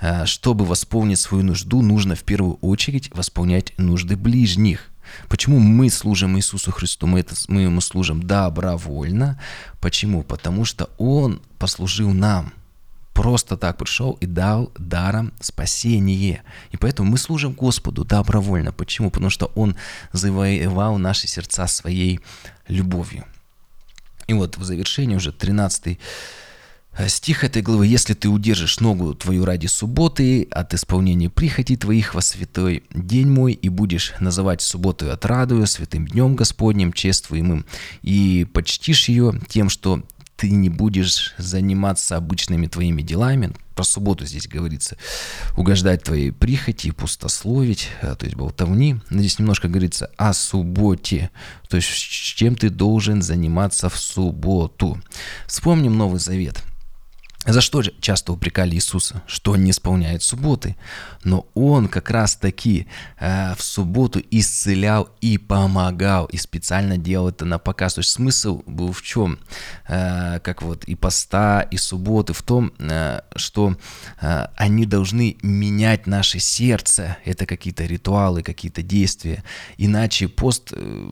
Э, 0.00 0.26
чтобы 0.26 0.64
восполнить 0.64 1.18
свою 1.18 1.44
нужду, 1.44 1.82
нужно 1.82 2.14
в 2.14 2.22
первую 2.22 2.58
очередь 2.60 3.10
восполнять 3.14 3.72
нужды 3.78 4.16
ближних. 4.16 4.90
Почему 5.28 5.58
мы 5.58 5.90
служим 5.90 6.36
Иисусу 6.36 6.72
Христу? 6.72 7.06
Мы, 7.06 7.20
это, 7.20 7.34
мы 7.48 7.62
Ему 7.62 7.80
служим 7.80 8.22
добровольно. 8.22 9.38
Почему? 9.80 10.22
Потому 10.22 10.64
что 10.64 10.88
Он 10.98 11.40
послужил 11.58 12.12
нам– 12.12 12.52
просто 13.14 13.56
так 13.56 13.78
пришел 13.78 14.18
и 14.20 14.26
дал 14.26 14.72
даром 14.76 15.32
спасение. 15.40 16.42
И 16.72 16.76
поэтому 16.76 17.10
мы 17.10 17.16
служим 17.16 17.52
Господу 17.52 18.04
добровольно. 18.04 18.72
Почему? 18.72 19.10
Потому 19.10 19.30
что 19.30 19.46
Он 19.54 19.76
завоевал 20.12 20.98
наши 20.98 21.28
сердца 21.28 21.66
своей 21.68 22.20
любовью. 22.68 23.24
И 24.26 24.32
вот 24.32 24.56
в 24.56 24.64
завершении 24.64 25.16
уже 25.16 25.32
13 25.32 25.98
э, 26.96 27.08
стих 27.08 27.44
этой 27.44 27.62
главы. 27.62 27.86
«Если 27.86 28.14
ты 28.14 28.28
удержишь 28.28 28.80
ногу 28.80 29.14
твою 29.14 29.44
ради 29.44 29.66
субботы 29.66 30.46
от 30.50 30.74
исполнения 30.74 31.30
прихоти 31.30 31.76
твоих 31.76 32.14
во 32.14 32.20
святой 32.20 32.84
день 32.92 33.28
мой, 33.28 33.52
и 33.52 33.68
будешь 33.68 34.14
называть 34.20 34.62
субботу 34.62 35.10
отрадую, 35.10 35.66
святым 35.66 36.06
днем 36.06 36.36
Господним, 36.36 36.92
чествуемым, 36.92 37.66
и 38.02 38.46
почтишь 38.52 39.08
ее 39.08 39.40
тем, 39.48 39.68
что 39.68 40.02
ты 40.36 40.50
не 40.50 40.68
будешь 40.68 41.34
заниматься 41.38 42.16
обычными 42.16 42.66
твоими 42.66 43.02
делами, 43.02 43.52
про 43.74 43.84
субботу 43.84 44.24
здесь 44.24 44.46
говорится, 44.46 44.96
угождать 45.56 46.04
твоей 46.04 46.30
прихоти, 46.30 46.92
пустословить, 46.92 47.88
э, 48.02 48.14
то 48.14 48.24
есть 48.24 48.36
болтовни. 48.36 48.96
Здесь 49.10 49.38
немножко 49.38 49.68
говорится 49.68 50.10
о 50.16 50.32
субботе, 50.32 51.30
то 51.68 51.76
есть 51.76 51.88
чем 51.88 52.54
ты 52.54 52.70
должен 52.70 53.20
заниматься 53.22 53.88
в 53.88 53.98
субботу. 53.98 55.00
Вспомним 55.46 55.96
Новый 55.98 56.20
Завет– 56.20 56.62
за 57.46 57.60
что 57.60 57.82
же 57.82 57.92
часто 58.00 58.32
упрекали 58.32 58.74
Иисуса? 58.74 59.22
Что 59.26 59.52
он 59.52 59.64
не 59.64 59.70
исполняет 59.70 60.22
субботы. 60.22 60.76
Но 61.24 61.46
он 61.54 61.88
как 61.88 62.10
раз 62.10 62.36
таки 62.36 62.86
э, 63.18 63.54
в 63.54 63.62
субботу 63.62 64.22
исцелял 64.30 65.10
и 65.20 65.36
помогал, 65.36 66.24
и 66.26 66.38
специально 66.38 66.96
делал 66.96 67.28
это 67.28 67.44
на 67.44 67.58
показ. 67.58 67.94
То 67.94 68.00
есть 68.00 68.10
смысл 68.10 68.62
был 68.66 68.92
в 68.92 69.02
чем? 69.02 69.38
Э, 69.88 70.40
как 70.40 70.62
вот 70.62 70.84
и 70.84 70.94
поста, 70.94 71.60
и 71.60 71.76
субботы, 71.76 72.32
в 72.32 72.42
том, 72.42 72.72
э, 72.78 73.20
что 73.36 73.76
э, 74.20 74.46
они 74.56 74.86
должны 74.86 75.36
менять 75.42 76.06
наше 76.06 76.38
сердце. 76.38 77.18
Это 77.24 77.44
какие-то 77.44 77.84
ритуалы, 77.84 78.42
какие-то 78.42 78.82
действия. 78.82 79.44
Иначе 79.76 80.28
пост 80.28 80.72
э, 80.72 81.10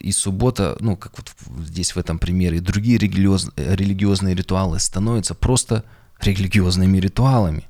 и 0.00 0.12
суббота, 0.12 0.76
ну, 0.80 0.96
как 0.96 1.12
вот 1.16 1.32
здесь 1.66 1.94
в 1.94 1.98
этом 1.98 2.18
примере, 2.18 2.56
и 2.56 2.60
другие 2.60 2.98
религиоз, 2.98 3.50
религиозные 3.56 4.34
ритуалы 4.34 4.80
становятся 4.80 5.34
просто 5.34 5.84
религиозными 6.20 6.98
ритуалами. 6.98 7.64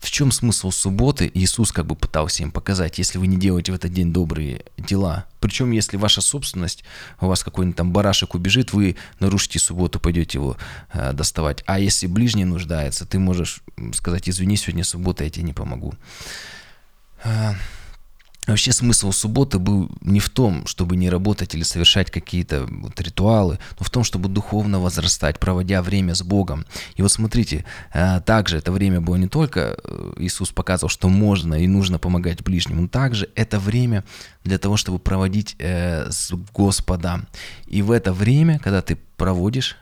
В 0.00 0.10
чем 0.10 0.30
смысл 0.30 0.70
субботы? 0.70 1.30
Иисус 1.34 1.72
как 1.72 1.86
бы 1.86 1.96
пытался 1.96 2.44
им 2.44 2.52
показать, 2.52 2.98
если 2.98 3.18
вы 3.18 3.26
не 3.26 3.36
делаете 3.36 3.72
в 3.72 3.74
этот 3.74 3.92
день 3.92 4.12
добрые 4.12 4.64
дела. 4.76 5.26
Причем, 5.40 5.72
если 5.72 5.96
ваша 5.96 6.20
собственность, 6.20 6.84
у 7.20 7.26
вас 7.26 7.42
какой-нибудь 7.42 7.76
там 7.76 7.92
барашек 7.92 8.34
убежит, 8.34 8.72
вы 8.72 8.96
нарушите 9.18 9.58
субботу, 9.58 9.98
пойдете 9.98 10.38
его 10.38 10.56
э, 10.92 11.12
доставать. 11.12 11.64
А 11.66 11.80
если 11.80 12.06
ближний 12.06 12.44
нуждается, 12.44 13.06
ты 13.06 13.18
можешь 13.18 13.62
сказать, 13.92 14.28
извини, 14.28 14.56
сегодня 14.56 14.84
суббота, 14.84 15.24
я 15.24 15.30
тебе 15.30 15.44
не 15.44 15.52
помогу. 15.52 15.94
Вообще 18.48 18.72
смысл 18.72 19.12
субботы 19.12 19.58
был 19.58 19.90
не 20.00 20.20
в 20.20 20.30
том, 20.30 20.66
чтобы 20.66 20.96
не 20.96 21.10
работать 21.10 21.54
или 21.54 21.62
совершать 21.62 22.10
какие-то 22.10 22.66
вот 22.66 22.98
ритуалы, 22.98 23.58
но 23.78 23.84
в 23.84 23.90
том, 23.90 24.04
чтобы 24.04 24.30
духовно 24.30 24.80
возрастать, 24.80 25.38
проводя 25.38 25.82
время 25.82 26.14
с 26.14 26.22
Богом. 26.22 26.64
И 26.96 27.02
вот 27.02 27.12
смотрите, 27.12 27.66
э, 27.92 28.22
также 28.22 28.56
это 28.56 28.72
время 28.72 29.02
было 29.02 29.16
не 29.16 29.28
только, 29.28 29.76
э, 29.84 30.12
Иисус 30.16 30.50
показывал, 30.50 30.88
что 30.88 31.10
можно 31.10 31.62
и 31.62 31.66
нужно 31.66 31.98
помогать 31.98 32.42
ближним, 32.42 32.80
но 32.80 32.88
также 32.88 33.28
это 33.34 33.58
время 33.60 34.02
для 34.44 34.56
того, 34.56 34.78
чтобы 34.78 34.98
проводить 34.98 35.54
э, 35.58 36.10
с 36.10 36.32
Господом. 36.54 37.28
И 37.66 37.82
в 37.82 37.90
это 37.90 38.14
время, 38.14 38.58
когда 38.60 38.80
ты 38.80 38.96
проводишь 39.18 39.76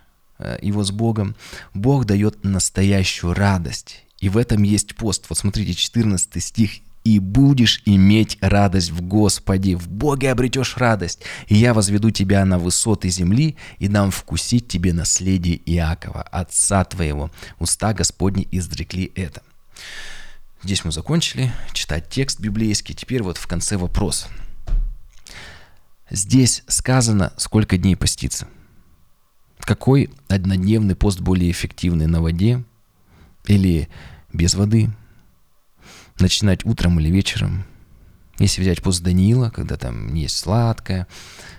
его 0.61 0.83
с 0.83 0.90
Богом, 0.90 1.37
Бог 1.72 2.05
дает 2.05 2.44
настоящую 2.44 3.33
радость. 3.33 4.02
И 4.18 4.29
в 4.29 4.37
этом 4.37 4.64
есть 4.64 4.96
пост. 4.96 5.24
Вот 5.29 5.38
смотрите, 5.38 5.72
14 5.72 6.42
стих 6.42 6.81
и 7.07 7.21
будешь 7.21 7.83
иметь 7.85 8.37
радость 8.40 8.90
в 8.90 9.01
Господе. 9.01 9.77
В 9.77 9.88
Боге 9.88 10.33
обретешь 10.33 10.77
радость. 10.77 11.21
И 11.47 11.55
я 11.55 11.73
возведу 11.73 12.11
тебя 12.11 12.45
на 12.45 12.59
высоты 12.59 13.11
земли 13.11 13.55
и 13.79 13.87
дам 13.87 14.11
вкусить 14.11 14.66
тебе 14.66 14.92
наследие 14.92 15.61
Иакова, 15.66 16.23
отца 16.23 16.85
твоего. 16.85 17.31
Уста 17.61 17.95
Господни 17.95 18.49
изрекли 18.51 19.12
это. 19.14 19.42
Здесь 20.64 20.85
мы 20.85 20.90
закончили 20.90 21.53
читать 21.73 22.09
текст 22.09 22.40
библейский. 22.40 22.97
Теперь 22.97 23.23
вот 23.23 23.37
в 23.38 23.47
конце 23.47 23.77
вопрос. 23.77 24.27
Здесь 26.11 26.64
сказано, 26.66 27.33
сколько 27.37 27.79
дней 27.79 27.95
поститься. 27.95 28.49
Какой 29.61 30.11
однодневный 30.27 30.97
пост 30.97 31.21
более 31.21 31.53
эффективный 31.53 32.09
на 32.09 32.21
воде 32.21 32.64
или 33.47 33.88
без 34.33 34.57
воды– 34.57 34.90
начинать 36.20 36.64
утром 36.64 37.00
или 37.00 37.11
вечером. 37.11 37.64
Если 38.38 38.61
взять 38.61 38.83
пост 38.83 39.03
Даниила, 39.03 39.51
когда 39.51 39.77
там 39.77 40.14
есть 40.14 40.37
сладкое, 40.37 41.07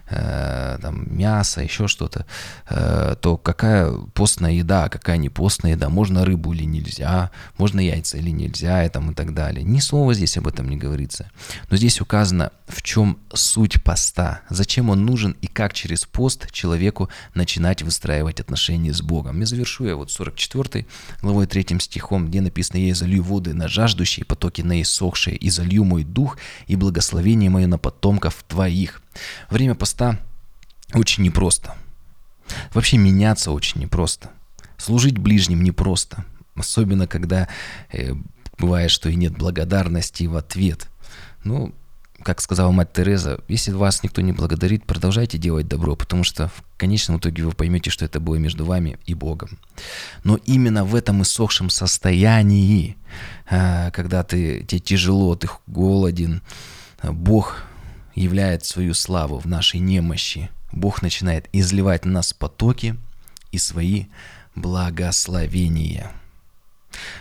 Э, 0.10 0.78
там, 0.82 1.06
мясо, 1.18 1.62
еще 1.62 1.88
что-то, 1.90 2.26
э, 2.70 3.18
то 3.20 3.36
какая 3.36 3.92
постная 4.14 4.54
еда, 4.54 4.88
какая 4.88 5.18
не 5.18 5.28
постная 5.28 5.72
еда, 5.72 5.90
можно 5.90 6.24
рыбу 6.24 6.54
или 6.54 6.64
нельзя, 6.64 7.30
можно 7.58 7.82
яйца 7.82 8.18
или 8.18 8.30
нельзя, 8.30 8.86
и, 8.86 8.90
там, 8.90 9.12
и 9.12 9.14
так 9.14 9.34
далее. 9.34 9.66
Ни 9.66 9.80
слова 9.80 10.14
здесь 10.14 10.38
об 10.38 10.48
этом 10.48 10.70
не 10.70 10.78
говорится. 10.78 11.30
Но 11.70 11.76
здесь 11.76 12.00
указано, 12.00 12.52
в 12.70 12.82
чем 12.84 13.20
суть 13.34 13.84
поста, 13.84 14.42
зачем 14.50 14.90
он 14.90 15.06
нужен 15.06 15.36
и 15.42 15.48
как 15.48 15.74
через 15.74 16.06
пост 16.06 16.52
человеку 16.54 17.10
начинать 17.34 17.82
выстраивать 17.82 18.40
отношения 18.40 18.94
с 18.94 19.02
Богом. 19.02 19.42
Я 19.42 19.46
завершу 19.46 19.88
я 19.88 19.98
вот 19.98 20.10
44 20.10 20.86
главой 21.22 21.48
3 21.48 21.80
стихом, 21.80 22.28
где 22.28 22.40
написано 22.40 22.78
«Я 22.78 22.92
изолью 22.92 23.24
воды 23.24 23.54
на 23.54 23.68
жаждущие, 23.68 24.26
потоки 24.26 24.62
на 24.62 24.82
иссохшие, 24.82 25.36
и 25.36 25.50
залью 25.50 25.84
мой 25.84 26.06
дух 26.06 26.38
и 26.68 26.76
благословение 26.76 27.50
мое 27.50 27.68
на 27.68 27.78
потомков 27.78 28.44
твоих». 28.48 29.02
Время 29.50 29.76
поста 29.76 30.20
очень 30.94 31.24
непросто. 31.24 31.76
Вообще 32.74 32.98
меняться 32.98 33.52
очень 33.52 33.82
непросто. 33.82 34.32
Служить 34.78 35.18
ближним 35.18 35.64
непросто. 35.64 36.26
Особенно, 36.56 37.08
когда 37.08 37.48
э, 37.92 38.14
бывает, 38.58 38.92
что 38.92 39.10
и 39.10 39.16
нет 39.16 39.34
благодарности 39.38 40.24
в 40.24 40.36
ответ. 40.36 40.88
Ну, 41.44 41.74
как 42.24 42.42
сказала 42.42 42.72
мать 42.72 42.92
Тереза, 42.94 43.40
если 43.48 43.72
вас 43.72 44.04
никто 44.04 44.22
не 44.22 44.32
благодарит, 44.32 44.86
продолжайте 44.86 45.38
делать 45.38 45.68
добро, 45.68 45.96
потому 45.96 46.24
что 46.24 46.48
в 46.50 46.64
конечном 46.78 47.18
итоге 47.20 47.44
вы 47.44 47.52
поймете, 47.52 47.90
что 47.90 48.06
это 48.06 48.20
было 48.20 48.36
между 48.36 48.66
вами 48.66 48.98
и 49.06 49.14
Богом. 49.14 49.60
Но 50.24 50.38
именно 50.46 50.84
в 50.84 50.96
этом 50.96 51.22
иссохшем 51.22 51.70
состоянии, 51.70 52.98
э, 53.50 53.92
когда 53.92 54.24
ты, 54.24 54.64
тебе 54.64 54.80
тяжело, 54.80 55.36
ты 55.36 55.48
голоден, 55.68 56.42
Бог 57.04 57.64
являет 58.16 58.66
свою 58.66 58.94
славу 58.94 59.38
в 59.38 59.46
нашей 59.46 59.80
немощи. 59.80 60.50
Бог 60.72 61.02
начинает 61.02 61.48
изливать 61.54 62.06
на 62.06 62.14
нас 62.14 62.34
потоки 62.34 62.96
и 63.52 63.58
свои 63.58 64.06
благословения. 64.56 66.12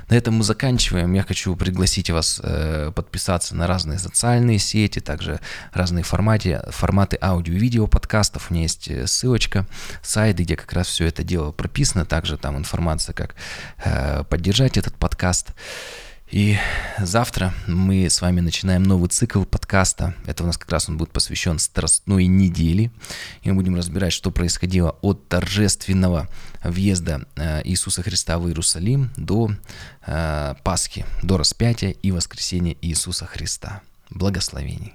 На 0.08 0.14
этом 0.14 0.34
мы 0.34 0.44
заканчиваем. 0.44 1.12
Я 1.12 1.22
хочу 1.22 1.54
пригласить 1.56 2.10
вас 2.10 2.40
э, 2.42 2.92
подписаться 2.94 3.56
на 3.56 3.66
разные 3.66 3.98
социальные 3.98 4.58
сети, 4.58 5.00
также 5.00 5.40
разные 5.72 6.04
форматы, 6.04 6.62
форматы 6.70 7.18
аудио 7.20 7.54
и 7.54 7.58
видео 7.58 7.86
подкастов. 7.86 8.50
У 8.50 8.54
меня 8.54 8.64
есть 8.64 8.88
э, 8.88 9.06
ссылочка, 9.06 9.66
сайт, 10.02 10.36
где 10.36 10.56
как 10.56 10.72
раз 10.72 10.88
все 10.88 11.06
это 11.06 11.22
дело 11.22 11.52
прописано. 11.52 12.04
Также 12.04 12.36
там 12.36 12.56
информация, 12.56 13.12
как 13.12 13.34
э, 13.84 14.24
поддержать 14.24 14.76
этот 14.76 14.94
подкаст. 14.94 15.52
И 16.30 16.58
завтра 16.98 17.54
мы 17.68 18.10
с 18.10 18.20
вами 18.20 18.40
начинаем 18.40 18.82
новый 18.82 19.08
цикл 19.08 19.44
подкаста. 19.44 20.14
Это 20.26 20.42
у 20.42 20.46
нас 20.46 20.58
как 20.58 20.70
раз 20.72 20.88
он 20.88 20.96
будет 20.96 21.12
посвящен 21.12 21.58
Страстной 21.60 22.26
неделе. 22.26 22.90
И 23.42 23.50
мы 23.50 23.54
будем 23.54 23.76
разбирать, 23.76 24.12
что 24.12 24.32
происходило 24.32 24.96
от 25.02 25.28
торжественного 25.28 26.28
въезда 26.64 27.26
э, 27.36 27.62
Иисуса 27.64 28.02
Христа 28.02 28.38
в 28.38 28.48
Иерусалим 28.48 29.10
до 29.16 29.52
э, 30.04 30.54
Пасхи, 30.64 31.06
до 31.22 31.36
распятия 31.36 31.90
и 31.90 32.10
воскресения 32.10 32.76
Иисуса 32.82 33.26
Христа. 33.26 33.82
Благословений. 34.10 34.94